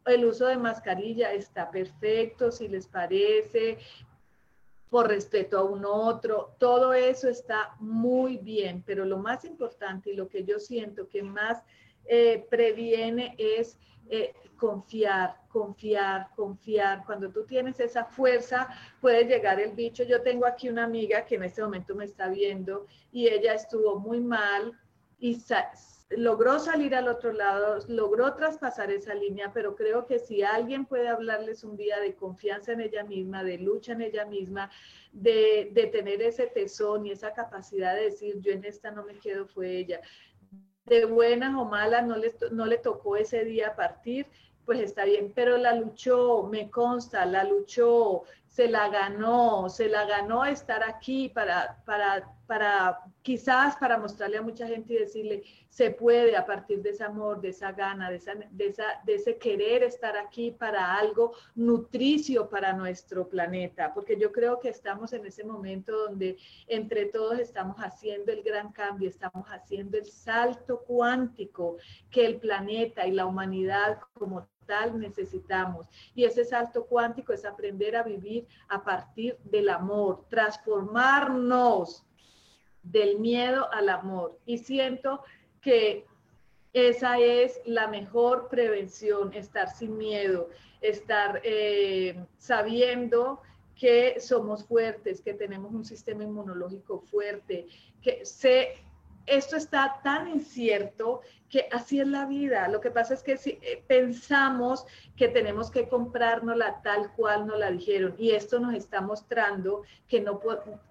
el 0.05 0.25
uso 0.25 0.47
de 0.47 0.57
mascarilla 0.57 1.33
está 1.33 1.69
perfecto, 1.69 2.51
si 2.51 2.67
les 2.67 2.87
parece, 2.87 3.77
por 4.89 5.07
respeto 5.07 5.59
a 5.59 5.63
un 5.63 5.83
otro, 5.85 6.55
todo 6.59 6.93
eso 6.93 7.27
está 7.27 7.75
muy 7.79 8.37
bien, 8.37 8.83
pero 8.85 9.05
lo 9.05 9.17
más 9.17 9.43
importante 9.43 10.11
y 10.11 10.15
lo 10.15 10.29
que 10.29 10.43
yo 10.43 10.59
siento 10.59 11.09
que 11.09 11.23
más 11.23 11.61
eh, 12.05 12.45
previene 12.49 13.35
es 13.37 13.77
eh, 14.09 14.33
confiar, 14.55 15.41
confiar, 15.49 16.29
confiar. 16.35 17.03
Cuando 17.05 17.29
tú 17.29 17.45
tienes 17.45 17.79
esa 17.79 18.05
fuerza, 18.05 18.69
puede 19.01 19.25
llegar 19.25 19.59
el 19.59 19.73
bicho. 19.73 20.03
Yo 20.03 20.21
tengo 20.21 20.45
aquí 20.45 20.69
una 20.69 20.85
amiga 20.85 21.25
que 21.25 21.35
en 21.35 21.43
este 21.43 21.61
momento 21.61 21.93
me 21.93 22.05
está 22.05 22.29
viendo 22.29 22.87
y 23.11 23.27
ella 23.27 23.53
estuvo 23.53 23.99
muy 23.99 24.21
mal 24.21 24.79
y 25.19 25.35
logró 26.09 26.57
salir 26.59 26.95
al 26.95 27.07
otro 27.07 27.33
lado, 27.33 27.79
logró 27.87 28.33
traspasar 28.33 28.91
esa 28.91 29.13
línea, 29.13 29.51
pero 29.53 29.75
creo 29.75 30.05
que 30.05 30.19
si 30.19 30.41
alguien 30.41 30.85
puede 30.85 31.09
hablarles 31.09 31.63
un 31.63 31.75
día 31.75 31.99
de 31.99 32.15
confianza 32.15 32.71
en 32.71 32.81
ella 32.81 33.03
misma, 33.03 33.43
de 33.43 33.57
lucha 33.57 33.91
en 33.91 34.01
ella 34.01 34.25
misma, 34.25 34.71
de, 35.11 35.89
tener 35.91 36.21
ese 36.21 36.47
tesón 36.47 37.05
y 37.05 37.11
esa 37.11 37.33
capacidad 37.33 37.95
de 37.95 38.05
decir, 38.05 38.39
yo 38.39 38.51
en 38.51 38.63
esta 38.63 38.91
no 38.91 39.03
me 39.03 39.19
quedo, 39.19 39.47
fue 39.47 39.77
ella. 39.77 39.99
De 40.85 41.03
buena 41.03 41.59
o 41.59 41.65
mala, 41.65 42.01
no 42.01 42.15
le, 42.15 42.33
no 42.51 42.65
le 42.65 42.77
tocó 42.77 43.17
ese 43.17 43.43
día 43.43 43.75
partir, 43.75 44.27
pues 44.65 44.79
está 44.79 45.03
bien, 45.03 45.33
pero 45.35 45.57
la 45.57 45.73
luchó, 45.73 46.43
me 46.43 46.69
consta, 46.69 47.25
la 47.25 47.43
luchó, 47.43 48.23
se 48.57 48.67
la 48.67 48.89
ganó, 48.89 49.69
se 49.69 49.87
la 49.87 50.03
ganó 50.05 50.43
estar 50.43 50.81
aquí 50.83 51.29
para, 51.29 51.77
para, 51.85 52.27
para 52.47 53.01
quizás 53.21 53.75
para 53.75 53.99
mostrarle 53.99 54.37
a 54.37 54.41
mucha 54.41 54.65
gente 54.65 54.95
y 54.95 54.97
decirle, 54.97 55.43
se 55.69 55.91
puede 55.91 56.35
a 56.35 56.43
partir 56.43 56.81
de 56.81 56.89
ese 56.89 57.03
amor, 57.03 57.39
de 57.39 57.49
esa 57.49 57.71
gana, 57.71 58.09
de, 58.09 58.15
esa, 58.15 58.33
de, 58.33 58.65
esa, 58.65 58.83
de 59.05 59.13
ese 59.13 59.37
querer 59.37 59.83
estar 59.83 60.17
aquí 60.17 60.49
para 60.49 60.95
algo 60.95 61.33
nutricio 61.53 62.49
para 62.49 62.73
nuestro 62.73 63.29
planeta, 63.29 63.93
porque 63.93 64.17
yo 64.17 64.31
creo 64.31 64.59
que 64.59 64.69
estamos 64.69 65.13
en 65.13 65.27
ese 65.27 65.43
momento 65.43 65.95
donde 65.95 66.35
entre 66.65 67.05
todos 67.05 67.37
estamos 67.37 67.77
haciendo 67.77 68.31
el 68.31 68.41
gran 68.41 68.71
cambio, 68.71 69.07
estamos 69.07 69.45
haciendo 69.49 69.99
el 69.99 70.07
salto 70.07 70.79
cuántico 70.79 71.77
que 72.09 72.25
el 72.25 72.37
planeta 72.37 73.05
y 73.05 73.11
la 73.11 73.27
humanidad 73.27 73.99
como 74.15 74.47
necesitamos. 74.93 75.87
Y 76.15 76.25
ese 76.25 76.45
salto 76.45 76.85
cuántico 76.85 77.33
es 77.33 77.45
aprender 77.45 77.95
a 77.95 78.03
vivir 78.03 78.47
a 78.67 78.83
partir 78.83 79.37
del 79.43 79.69
amor, 79.69 80.25
transformarnos 80.29 82.05
del 82.83 83.19
miedo 83.19 83.71
al 83.71 83.89
amor. 83.89 84.37
Y 84.45 84.57
siento 84.57 85.23
que 85.61 86.05
esa 86.73 87.19
es 87.19 87.59
la 87.65 87.87
mejor 87.87 88.49
prevención, 88.49 89.33
estar 89.33 89.69
sin 89.69 89.97
miedo, 89.97 90.49
estar 90.81 91.41
eh, 91.43 92.23
sabiendo 92.37 93.41
que 93.75 94.19
somos 94.19 94.65
fuertes, 94.65 95.21
que 95.21 95.33
tenemos 95.33 95.73
un 95.73 95.85
sistema 95.85 96.23
inmunológico 96.23 96.99
fuerte, 97.01 97.67
que 98.01 98.25
se 98.25 98.75
esto 99.27 99.57
está 99.57 99.99
tan 100.03 100.29
incierto 100.29 101.21
que 101.49 101.67
así 101.71 101.99
es 101.99 102.07
la 102.07 102.25
vida. 102.25 102.67
Lo 102.67 102.81
que 102.81 102.91
pasa 102.91 103.13
es 103.13 103.23
que 103.23 103.37
si 103.37 103.51
eh, 103.61 103.83
pensamos 103.87 104.85
que 105.15 105.27
tenemos 105.27 105.71
que 105.71 105.87
comprárnosla 105.87 106.81
tal 106.81 107.13
cual 107.13 107.47
nos 107.47 107.59
la 107.59 107.71
dijeron 107.71 108.15
y 108.17 108.31
esto 108.31 108.59
nos 108.59 108.73
está 108.73 109.01
mostrando 109.01 109.83
que 110.07 110.21
no 110.21 110.39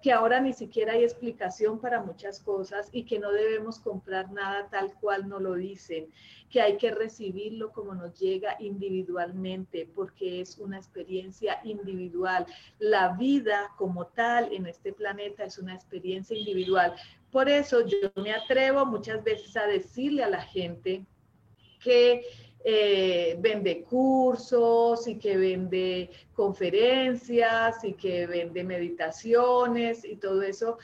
que 0.01 0.11
ahora 0.11 0.39
ni 0.39 0.53
siquiera 0.53 0.93
hay 0.93 1.03
explicación 1.03 1.79
para 1.79 2.01
muchas 2.01 2.39
cosas 2.39 2.89
y 2.91 3.03
que 3.03 3.19
no 3.19 3.31
debemos 3.31 3.79
comprar 3.79 4.31
nada 4.31 4.67
tal 4.69 4.93
cual 4.99 5.27
nos 5.29 5.41
lo 5.41 5.53
dicen, 5.53 6.11
que 6.49 6.61
hay 6.61 6.77
que 6.77 6.91
recibirlo 6.91 7.71
como 7.71 7.93
nos 7.93 8.17
llega 8.19 8.55
individualmente 8.59 9.89
porque 9.93 10.41
es 10.41 10.57
una 10.57 10.77
experiencia 10.77 11.59
individual. 11.63 12.45
La 12.79 13.09
vida 13.09 13.71
como 13.77 14.07
tal 14.07 14.51
en 14.53 14.65
este 14.65 14.93
planeta 14.93 15.43
es 15.43 15.57
una 15.57 15.75
experiencia 15.75 16.37
individual. 16.37 16.95
Por 17.31 17.49
eso 17.49 17.85
yo 17.85 17.97
me 18.15 18.31
atrevo 18.33 18.85
muchas 18.85 19.23
veces 19.23 19.55
a 19.57 19.67
decirle 19.67 20.23
a 20.23 20.29
la 20.29 20.41
gente 20.41 21.05
que 21.83 22.21
eh, 22.63 23.37
vende 23.39 23.83
cursos 23.83 25.07
y 25.07 25.17
que 25.17 25.37
vende 25.37 26.09
conferencias 26.33 27.83
y 27.83 27.93
que 27.93 28.27
vende 28.27 28.63
meditaciones 28.63 30.03
y 30.03 30.15
todo 30.15 30.41
eso, 30.41 30.77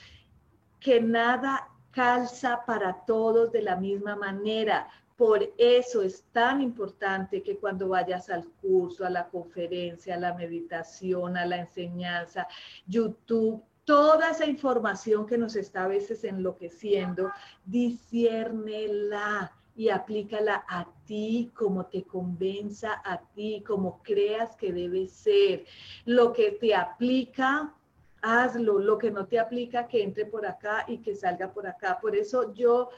que 0.79 1.01
nada 1.01 1.69
calza 1.91 2.63
para 2.65 3.03
todos 3.05 3.51
de 3.51 3.61
la 3.61 3.75
misma 3.75 4.15
manera. 4.15 4.87
Por 5.15 5.53
eso 5.57 6.01
es 6.01 6.23
tan 6.31 6.61
importante 6.61 7.43
que 7.43 7.57
cuando 7.57 7.89
vayas 7.89 8.29
al 8.29 8.47
curso, 8.61 9.05
a 9.05 9.09
la 9.09 9.27
conferencia, 9.27 10.15
a 10.15 10.19
la 10.19 10.33
meditación, 10.33 11.37
a 11.37 11.45
la 11.45 11.57
enseñanza, 11.57 12.47
YouTube 12.87 13.63
toda 13.85 14.31
esa 14.31 14.45
información 14.45 15.25
que 15.25 15.37
nos 15.37 15.55
está 15.55 15.85
a 15.85 15.87
veces 15.87 16.23
enloqueciendo, 16.23 17.31
disciérnela 17.65 19.51
y 19.75 19.89
aplícala 19.89 20.63
a 20.67 20.87
ti 21.05 21.51
como 21.55 21.87
te 21.87 22.03
convenza 22.03 23.01
a 23.03 23.19
ti, 23.33 23.63
como 23.65 24.01
creas 24.03 24.55
que 24.55 24.71
debe 24.71 25.07
ser. 25.07 25.65
Lo 26.05 26.31
que 26.31 26.51
te 26.51 26.75
aplica, 26.75 27.73
hazlo. 28.21 28.79
Lo 28.79 28.97
que 28.97 29.11
no 29.11 29.25
te 29.25 29.39
aplica, 29.39 29.87
que 29.87 30.03
entre 30.03 30.25
por 30.25 30.45
acá 30.45 30.85
y 30.87 30.99
que 30.99 31.15
salga 31.15 31.51
por 31.51 31.67
acá. 31.67 31.99
Por 31.99 32.15
eso 32.15 32.53
yo 32.53 32.89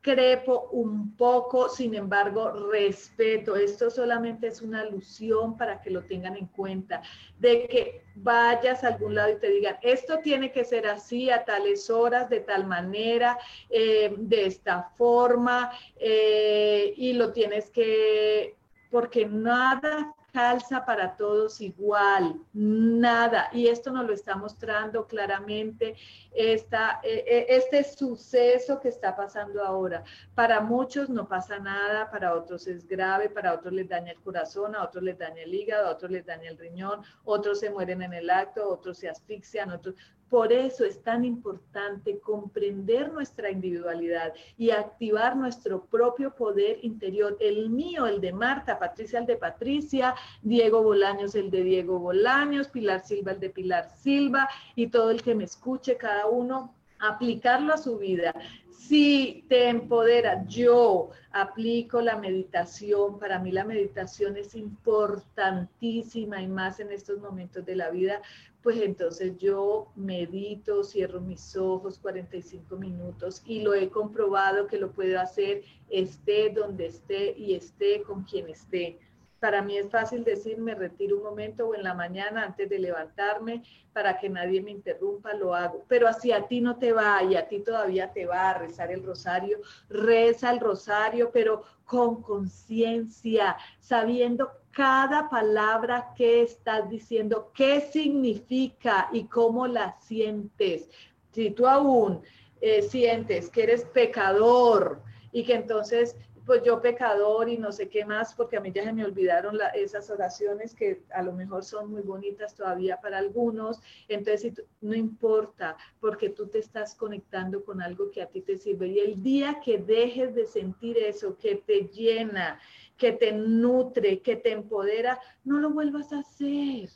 crepo 0.00 0.68
un 0.72 1.16
poco, 1.16 1.68
sin 1.68 1.94
embargo, 1.94 2.52
respeto. 2.70 3.56
Esto 3.56 3.90
solamente 3.90 4.48
es 4.48 4.62
una 4.62 4.80
alusión 4.80 5.56
para 5.56 5.80
que 5.80 5.90
lo 5.90 6.04
tengan 6.04 6.36
en 6.36 6.46
cuenta, 6.46 7.02
de 7.38 7.66
que 7.66 8.04
vayas 8.14 8.84
a 8.84 8.88
algún 8.88 9.14
lado 9.14 9.32
y 9.32 9.38
te 9.38 9.50
digan, 9.50 9.76
esto 9.82 10.18
tiene 10.18 10.52
que 10.52 10.64
ser 10.64 10.86
así 10.86 11.30
a 11.30 11.44
tales 11.44 11.90
horas, 11.90 12.28
de 12.28 12.40
tal 12.40 12.66
manera, 12.66 13.38
eh, 13.70 14.14
de 14.16 14.46
esta 14.46 14.90
forma, 14.96 15.72
eh, 15.96 16.94
y 16.96 17.12
lo 17.12 17.32
tienes 17.32 17.70
que, 17.70 18.56
porque 18.90 19.26
nada 19.26 20.14
calza 20.38 20.84
para 20.84 21.16
todos 21.16 21.60
igual, 21.60 22.40
nada. 22.52 23.50
Y 23.52 23.66
esto 23.66 23.90
nos 23.90 24.06
lo 24.06 24.12
está 24.12 24.36
mostrando 24.36 25.04
claramente 25.04 25.96
esta, 26.30 27.00
e, 27.02 27.24
e, 27.26 27.56
este 27.56 27.82
suceso 27.82 28.78
que 28.78 28.88
está 28.88 29.16
pasando 29.16 29.64
ahora. 29.64 30.04
Para 30.36 30.60
muchos 30.60 31.08
no 31.10 31.26
pasa 31.26 31.58
nada, 31.58 32.08
para 32.08 32.34
otros 32.34 32.68
es 32.68 32.86
grave, 32.86 33.28
para 33.28 33.52
otros 33.52 33.72
les 33.72 33.88
daña 33.88 34.12
el 34.12 34.20
corazón, 34.20 34.76
a 34.76 34.84
otros 34.84 35.02
les 35.02 35.18
daña 35.18 35.42
el 35.42 35.52
hígado, 35.52 35.88
a 35.88 35.90
otros 35.90 36.12
les 36.12 36.24
daña 36.24 36.50
el 36.50 36.56
riñón, 36.56 37.02
otros 37.24 37.58
se 37.58 37.70
mueren 37.70 38.02
en 38.02 38.12
el 38.12 38.30
acto, 38.30 38.68
otros 38.68 38.98
se 38.98 39.08
asfixian, 39.08 39.72
otros... 39.72 39.96
Por 40.30 40.52
eso 40.52 40.84
es 40.84 41.02
tan 41.02 41.24
importante 41.24 42.18
comprender 42.18 43.12
nuestra 43.12 43.50
individualidad 43.50 44.34
y 44.58 44.70
activar 44.70 45.36
nuestro 45.36 45.84
propio 45.86 46.34
poder 46.34 46.78
interior, 46.82 47.36
el 47.40 47.70
mío, 47.70 48.06
el 48.06 48.20
de 48.20 48.32
Marta, 48.32 48.78
Patricia, 48.78 49.20
el 49.20 49.26
de 49.26 49.36
Patricia, 49.36 50.14
Diego 50.42 50.82
Bolaños, 50.82 51.34
el 51.34 51.50
de 51.50 51.62
Diego 51.62 51.98
Bolaños, 51.98 52.68
Pilar 52.68 53.00
Silva, 53.06 53.32
el 53.32 53.40
de 53.40 53.50
Pilar 53.50 53.90
Silva 53.96 54.48
y 54.74 54.88
todo 54.88 55.10
el 55.10 55.22
que 55.22 55.34
me 55.34 55.44
escuche, 55.44 55.96
cada 55.96 56.26
uno 56.26 56.74
aplicarlo 57.00 57.74
a 57.74 57.78
su 57.78 57.98
vida. 57.98 58.34
Si 58.70 59.44
te 59.48 59.68
empodera, 59.68 60.44
yo 60.46 61.10
aplico 61.32 62.00
la 62.00 62.16
meditación. 62.16 63.18
Para 63.18 63.38
mí 63.38 63.50
la 63.52 63.64
meditación 63.64 64.36
es 64.36 64.54
importantísima 64.54 66.40
y 66.40 66.48
más 66.48 66.80
en 66.80 66.92
estos 66.92 67.18
momentos 67.18 67.64
de 67.66 67.76
la 67.76 67.90
vida 67.90 68.22
pues 68.62 68.80
entonces 68.80 69.38
yo 69.38 69.92
medito, 69.94 70.82
cierro 70.82 71.20
mis 71.20 71.56
ojos 71.56 71.98
45 71.98 72.76
minutos 72.76 73.42
y 73.46 73.62
lo 73.62 73.74
he 73.74 73.88
comprobado 73.88 74.66
que 74.66 74.78
lo 74.78 74.92
puedo 74.92 75.20
hacer 75.20 75.62
esté 75.88 76.50
donde 76.50 76.86
esté 76.86 77.34
y 77.38 77.54
esté 77.54 78.02
con 78.02 78.24
quien 78.24 78.48
esté. 78.48 78.98
Para 79.40 79.62
mí 79.62 79.78
es 79.78 79.88
fácil 79.88 80.24
decir, 80.24 80.58
me 80.58 80.74
retiro 80.74 81.18
un 81.18 81.22
momento 81.22 81.68
o 81.68 81.74
en 81.74 81.84
la 81.84 81.94
mañana 81.94 82.42
antes 82.42 82.68
de 82.68 82.80
levantarme 82.80 83.62
para 83.92 84.18
que 84.18 84.28
nadie 84.28 84.60
me 84.60 84.72
interrumpa, 84.72 85.32
lo 85.34 85.54
hago. 85.54 85.84
Pero 85.86 86.08
así 86.08 86.32
a 86.32 86.48
ti 86.48 86.60
no 86.60 86.76
te 86.76 86.92
va 86.92 87.22
y 87.22 87.36
a 87.36 87.46
ti 87.46 87.60
todavía 87.60 88.12
te 88.12 88.26
va 88.26 88.50
a 88.50 88.58
rezar 88.58 88.90
el 88.90 89.04
rosario, 89.04 89.60
reza 89.88 90.50
el 90.50 90.58
rosario, 90.58 91.30
pero 91.32 91.62
con 91.84 92.20
conciencia, 92.20 93.56
sabiendo 93.78 94.50
cada 94.78 95.28
palabra 95.28 96.14
que 96.16 96.42
estás 96.42 96.88
diciendo, 96.88 97.50
qué 97.52 97.80
significa 97.80 99.08
y 99.12 99.24
cómo 99.24 99.66
la 99.66 99.98
sientes. 99.98 100.88
Si 101.32 101.50
tú 101.50 101.66
aún 101.66 102.22
eh, 102.60 102.82
sientes 102.82 103.50
que 103.50 103.64
eres 103.64 103.84
pecador 103.86 105.02
y 105.32 105.42
que 105.42 105.54
entonces 105.54 106.14
pues 106.46 106.62
yo 106.62 106.80
pecador 106.80 107.48
y 107.50 107.58
no 107.58 107.72
sé 107.72 107.90
qué 107.90 108.06
más, 108.06 108.34
porque 108.34 108.56
a 108.56 108.60
mí 108.60 108.72
ya 108.72 108.82
se 108.82 108.92
me 108.94 109.04
olvidaron 109.04 109.58
esas 109.74 110.08
oraciones 110.08 110.74
que 110.74 111.02
a 111.12 111.22
lo 111.22 111.32
mejor 111.32 111.62
son 111.62 111.90
muy 111.90 112.00
bonitas 112.00 112.54
todavía 112.54 112.98
para 113.02 113.18
algunos. 113.18 113.82
Entonces, 114.08 114.62
no 114.80 114.94
importa, 114.94 115.76
porque 116.00 116.30
tú 116.30 116.46
te 116.46 116.60
estás 116.60 116.94
conectando 116.94 117.62
con 117.62 117.82
algo 117.82 118.10
que 118.10 118.22
a 118.22 118.28
ti 118.28 118.40
te 118.40 118.56
sirve. 118.56 118.86
Y 118.88 118.98
el 119.00 119.22
día 119.22 119.60
que 119.62 119.76
dejes 119.76 120.34
de 120.34 120.46
sentir 120.46 120.96
eso, 120.96 121.36
que 121.36 121.56
te 121.56 121.88
llena, 121.88 122.58
que 122.98 123.12
te 123.12 123.32
nutre, 123.32 124.20
que 124.20 124.36
te 124.36 124.52
empodera, 124.52 125.18
no 125.44 125.58
lo 125.58 125.70
vuelvas 125.70 126.12
a 126.12 126.18
hacer 126.18 126.90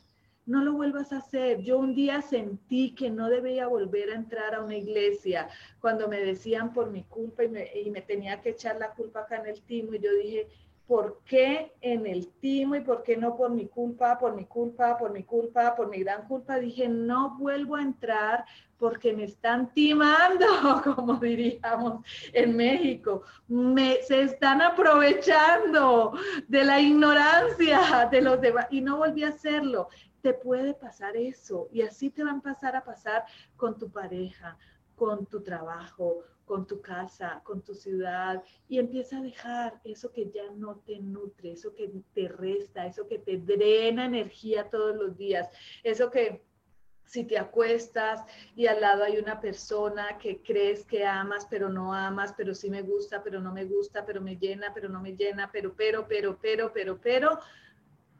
no 0.45 0.63
lo 0.63 0.73
vuelvas 0.73 1.13
a 1.13 1.17
hacer. 1.17 1.61
Yo 1.61 1.77
un 1.77 1.95
día 1.95 2.21
sentí 2.21 2.93
que 2.95 3.09
no 3.09 3.29
debía 3.29 3.67
volver 3.67 4.11
a 4.11 4.15
entrar 4.15 4.55
a 4.55 4.63
una 4.63 4.75
iglesia 4.75 5.47
cuando 5.79 6.07
me 6.07 6.19
decían 6.19 6.73
por 6.73 6.91
mi 6.91 7.03
culpa 7.03 7.43
y 7.43 7.89
me, 7.89 8.01
tenía 8.01 8.41
que 8.41 8.49
echar 8.49 8.77
la 8.77 8.91
culpa 8.91 9.21
acá 9.21 9.37
en 9.37 9.47
el 9.47 9.61
timo 9.61 9.93
y 9.93 9.99
yo 9.99 10.13
dije, 10.13 10.47
¿por 10.87 11.21
qué 11.25 11.73
en 11.81 12.05
el 12.05 12.27
timo 12.39 12.75
y 12.75 12.81
por 12.81 13.03
qué 13.03 13.15
no 13.15 13.35
por 13.35 13.51
mi 13.51 13.67
culpa, 13.67 14.17
por 14.17 14.35
mi 14.35 14.45
culpa, 14.45 14.97
por 14.97 15.11
mi 15.11 15.23
culpa, 15.23 15.75
por 15.75 15.89
mi 15.89 15.99
gran 15.99 16.27
culpa? 16.27 16.59
Dije, 16.59 16.87
no 16.87 17.37
vuelvo 17.37 17.75
a 17.75 17.81
entrar 17.81 18.45
porque 18.77 19.13
me 19.13 19.23
están 19.23 19.73
timando, 19.73 20.45
como 20.83 21.15
diríamos 21.15 22.05
en 22.33 22.55
México. 22.55 23.23
Me, 23.47 24.01
se 24.03 24.23
están 24.23 24.61
aprovechando 24.61 26.13
de 26.47 26.63
la 26.63 26.79
ignorancia 26.79 28.07
de 28.11 28.21
los 28.21 28.41
demás 28.41 28.67
y 28.69 28.81
no 28.81 28.97
volví 28.97 29.23
a 29.23 29.29
hacerlo 29.29 29.87
te 30.23 30.33
puede 30.33 30.73
pasar 30.73 31.17
eso 31.17 31.67
y 31.69 31.81
así 31.81 32.09
te 32.09 32.23
van 32.23 32.37
a 32.37 32.41
pasar 32.41 32.77
a 32.77 32.85
pasar 32.85 33.25
con 33.57 33.77
tu 33.77 33.91
pareja, 33.91 34.57
con 34.95 35.25
tu 35.25 35.41
trabajo, 35.41 36.23
con 36.45 36.67
tu 36.67 36.81
casa, 36.81 37.41
con 37.43 37.61
tu 37.61 37.73
ciudad 37.73 38.43
y 38.67 38.79
empieza 38.79 39.17
a 39.17 39.21
dejar 39.21 39.79
eso 39.83 40.11
que 40.11 40.29
ya 40.29 40.51
no 40.55 40.77
te 40.85 40.99
nutre, 40.99 41.53
eso 41.53 41.73
que 41.73 41.91
te 42.13 42.27
resta, 42.27 42.85
eso 42.85 43.07
que 43.07 43.19
te 43.19 43.37
drena 43.37 44.05
energía 44.05 44.69
todos 44.69 44.95
los 44.95 45.17
días, 45.17 45.49
eso 45.83 46.09
que 46.09 46.43
si 47.05 47.25
te 47.25 47.37
acuestas 47.37 48.21
y 48.55 48.67
al 48.67 48.81
lado 48.81 49.03
hay 49.03 49.17
una 49.17 49.39
persona 49.39 50.17
que 50.17 50.41
crees 50.41 50.85
que 50.85 51.05
amas, 51.05 51.45
pero 51.49 51.69
no 51.69 51.93
amas, 51.93 52.33
pero 52.35 52.55
sí 52.55 52.69
me 52.69 52.81
gusta, 52.81 53.21
pero 53.23 53.39
no 53.39 53.53
me 53.53 53.65
gusta, 53.65 54.05
pero 54.05 54.21
me 54.21 54.37
llena, 54.37 54.73
pero 54.73 54.89
no 54.89 55.01
me 55.01 55.15
llena, 55.15 55.49
pero, 55.51 55.73
pero, 55.75 56.07
pero, 56.07 56.37
pero, 56.41 56.71
pero, 56.73 56.99
pero, 56.99 57.39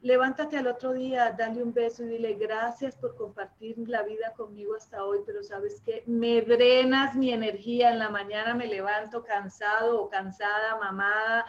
levántate 0.04 0.58
al 0.58 0.68
otro 0.68 0.92
día, 0.92 1.34
dale 1.36 1.64
un 1.64 1.74
beso 1.74 2.04
y 2.04 2.08
dile 2.08 2.34
gracias 2.34 2.96
por 2.98 3.16
compartir 3.16 3.78
la 3.88 4.04
vida 4.04 4.34
conmigo 4.36 4.76
hasta 4.76 5.04
hoy, 5.04 5.20
pero 5.26 5.42
sabes 5.44 5.82
que 5.82 6.04
me 6.06 6.42
drenas 6.42 7.16
mi 7.16 7.32
energía, 7.32 7.92
en 7.92 8.00
la 8.00 8.10
mañana 8.10 8.54
me 8.54 8.68
levanto 8.68 9.24
cansado 9.24 10.02
o 10.02 10.10
cansada, 10.10 10.78
mamada, 10.78 11.46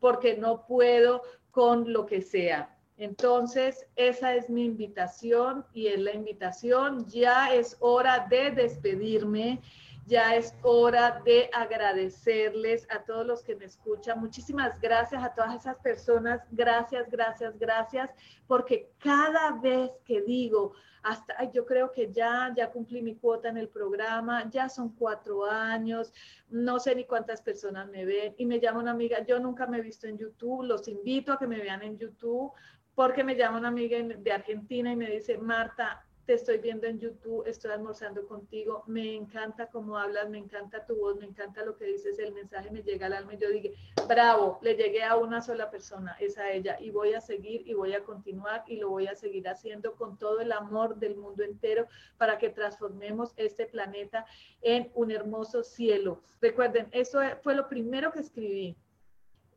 porque 0.00 0.38
no 0.38 0.66
puedo 0.66 1.22
con 1.50 1.92
lo 1.92 2.06
que 2.06 2.22
sea. 2.22 2.74
Entonces, 2.96 3.86
esa 3.94 4.34
es 4.34 4.48
mi 4.48 4.64
invitación 4.64 5.66
y 5.74 5.88
es 5.88 6.00
la 6.00 6.14
invitación. 6.14 7.06
Ya 7.08 7.52
es 7.52 7.76
hora 7.78 8.26
de 8.28 8.50
despedirme 8.50 9.60
ya 10.08 10.34
es 10.34 10.54
hora 10.62 11.20
de 11.24 11.50
agradecerles 11.52 12.86
a 12.90 13.04
todos 13.04 13.26
los 13.26 13.42
que 13.42 13.54
me 13.54 13.66
escuchan. 13.66 14.18
Muchísimas 14.18 14.80
gracias 14.80 15.22
a 15.22 15.34
todas 15.34 15.54
esas 15.54 15.76
personas. 15.76 16.40
Gracias, 16.50 17.10
gracias, 17.10 17.58
gracias, 17.58 18.10
porque 18.46 18.90
cada 18.98 19.52
vez 19.60 19.90
que 20.06 20.22
digo, 20.22 20.72
hasta 21.02 21.50
yo 21.52 21.66
creo 21.66 21.92
que 21.92 22.10
ya, 22.10 22.52
ya 22.56 22.70
cumplí 22.70 23.02
mi 23.02 23.16
cuota 23.16 23.50
en 23.50 23.58
el 23.58 23.68
programa, 23.68 24.48
ya 24.50 24.68
son 24.70 24.94
cuatro 24.94 25.44
años, 25.44 26.12
no 26.48 26.80
sé 26.80 26.94
ni 26.94 27.04
cuántas 27.04 27.42
personas 27.42 27.88
me 27.88 28.04
ven 28.06 28.34
y 28.38 28.46
me 28.46 28.60
llama 28.60 28.80
una 28.80 28.92
amiga, 28.92 29.24
yo 29.24 29.38
nunca 29.38 29.66
me 29.66 29.78
he 29.78 29.82
visto 29.82 30.06
en 30.06 30.16
YouTube, 30.16 30.64
los 30.64 30.88
invito 30.88 31.32
a 31.32 31.38
que 31.38 31.46
me 31.46 31.58
vean 31.58 31.82
en 31.82 31.98
YouTube 31.98 32.52
porque 32.94 33.22
me 33.22 33.36
llama 33.36 33.58
una 33.58 33.68
amiga 33.68 33.96
de 34.02 34.32
Argentina 34.32 34.90
y 34.90 34.96
me 34.96 35.08
dice, 35.08 35.38
Marta, 35.38 36.04
te 36.28 36.34
estoy 36.34 36.58
viendo 36.58 36.86
en 36.86 37.00
YouTube, 37.00 37.42
estoy 37.46 37.70
almorzando 37.70 38.26
contigo, 38.28 38.84
me 38.86 39.14
encanta 39.14 39.68
cómo 39.68 39.96
hablas, 39.96 40.28
me 40.28 40.36
encanta 40.36 40.84
tu 40.84 40.94
voz, 40.94 41.16
me 41.16 41.24
encanta 41.24 41.64
lo 41.64 41.74
que 41.78 41.86
dices, 41.86 42.18
el 42.18 42.34
mensaje 42.34 42.70
me 42.70 42.82
llega 42.82 43.06
al 43.06 43.14
alma 43.14 43.32
y 43.32 43.38
yo 43.38 43.48
dije, 43.48 43.72
bravo, 44.06 44.58
le 44.60 44.74
llegué 44.74 45.02
a 45.02 45.16
una 45.16 45.40
sola 45.40 45.70
persona, 45.70 46.18
es 46.20 46.36
a 46.36 46.50
ella, 46.52 46.76
y 46.80 46.90
voy 46.90 47.14
a 47.14 47.22
seguir 47.22 47.66
y 47.66 47.72
voy 47.72 47.94
a 47.94 48.04
continuar 48.04 48.62
y 48.66 48.76
lo 48.76 48.90
voy 48.90 49.06
a 49.06 49.14
seguir 49.14 49.48
haciendo 49.48 49.94
con 49.96 50.18
todo 50.18 50.40
el 50.40 50.52
amor 50.52 50.96
del 50.96 51.16
mundo 51.16 51.44
entero 51.44 51.86
para 52.18 52.36
que 52.36 52.50
transformemos 52.50 53.32
este 53.38 53.64
planeta 53.64 54.26
en 54.60 54.92
un 54.94 55.10
hermoso 55.10 55.62
cielo. 55.62 56.20
Recuerden, 56.42 56.88
eso 56.90 57.20
fue 57.40 57.54
lo 57.54 57.70
primero 57.70 58.12
que 58.12 58.20
escribí. 58.20 58.76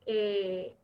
Eh, 0.06 0.78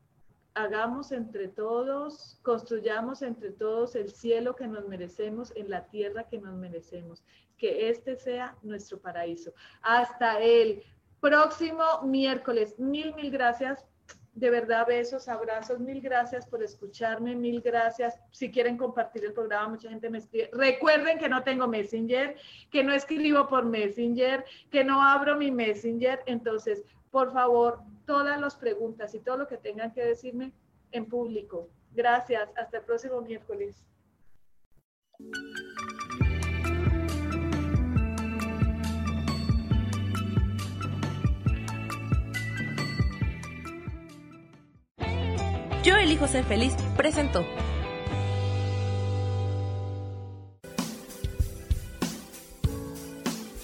hagamos 0.57 1.11
entre 1.11 1.47
todos, 1.47 2.39
construyamos 2.41 3.21
entre 3.21 3.51
todos 3.51 3.95
el 3.95 4.09
cielo 4.09 4.55
que 4.55 4.67
nos 4.67 4.87
merecemos 4.87 5.53
en 5.55 5.69
la 5.69 5.85
tierra 5.85 6.27
que 6.27 6.39
nos 6.39 6.55
merecemos. 6.55 7.23
Que 7.57 7.89
este 7.89 8.15
sea 8.15 8.55
nuestro 8.63 8.99
paraíso. 8.99 9.53
Hasta 9.81 10.39
el 10.41 10.83
próximo 11.19 11.83
miércoles. 12.03 12.77
Mil, 12.79 13.13
mil 13.15 13.31
gracias. 13.31 13.85
De 14.33 14.51
verdad, 14.51 14.85
besos, 14.85 15.27
abrazos, 15.27 15.79
mil 15.79 15.99
gracias 15.99 16.45
por 16.45 16.61
escucharme, 16.61 17.35
mil 17.35 17.61
gracias. 17.61 18.19
Si 18.31 18.51
quieren 18.51 18.77
compartir 18.77 19.25
el 19.25 19.33
programa, 19.33 19.69
mucha 19.69 19.89
gente 19.89 20.09
me 20.11 20.19
escribe. 20.19 20.51
Recuerden 20.53 21.17
que 21.17 21.27
no 21.27 21.43
tengo 21.43 21.67
Messenger, 21.67 22.35
que 22.69 22.83
no 22.83 22.93
escribo 22.93 23.47
por 23.47 23.65
Messenger, 23.65 24.45
que 24.69 24.83
no 24.83 25.01
abro 25.01 25.35
mi 25.37 25.49
Messenger. 25.49 26.21
Entonces, 26.27 26.83
por 27.09 27.33
favor, 27.33 27.79
todas 28.07 28.39
las 28.39 28.55
preguntas 28.55 29.13
y 29.13 29.19
todo 29.19 29.37
lo 29.37 29.47
que 29.47 29.57
tengan 29.57 29.93
que 29.93 30.03
decirme 30.03 30.53
en 30.91 31.05
público. 31.05 31.69
Gracias. 31.93 32.49
Hasta 32.55 32.77
el 32.77 32.83
próximo 32.83 33.21
miércoles. 33.21 33.75
Yo 45.83 45.95
elijo 45.95 46.27
ser 46.27 46.43
feliz. 46.45 46.75
Presento. 46.95 47.45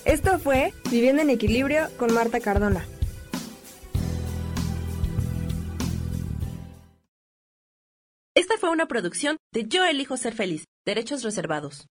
Esto 0.05 0.37
fue 0.37 0.73
Viviendo 0.91 1.21
en 1.21 1.29
Equilibrio 1.29 1.87
con 1.97 2.13
Marta 2.13 2.39
Cardona. 2.39 2.85
Una 8.73 8.87
producción 8.87 9.37
de 9.53 9.65
Yo 9.65 9.85
elijo 9.85 10.17
ser 10.17 10.33
feliz, 10.33 10.65
derechos 10.85 11.23
reservados. 11.23 11.87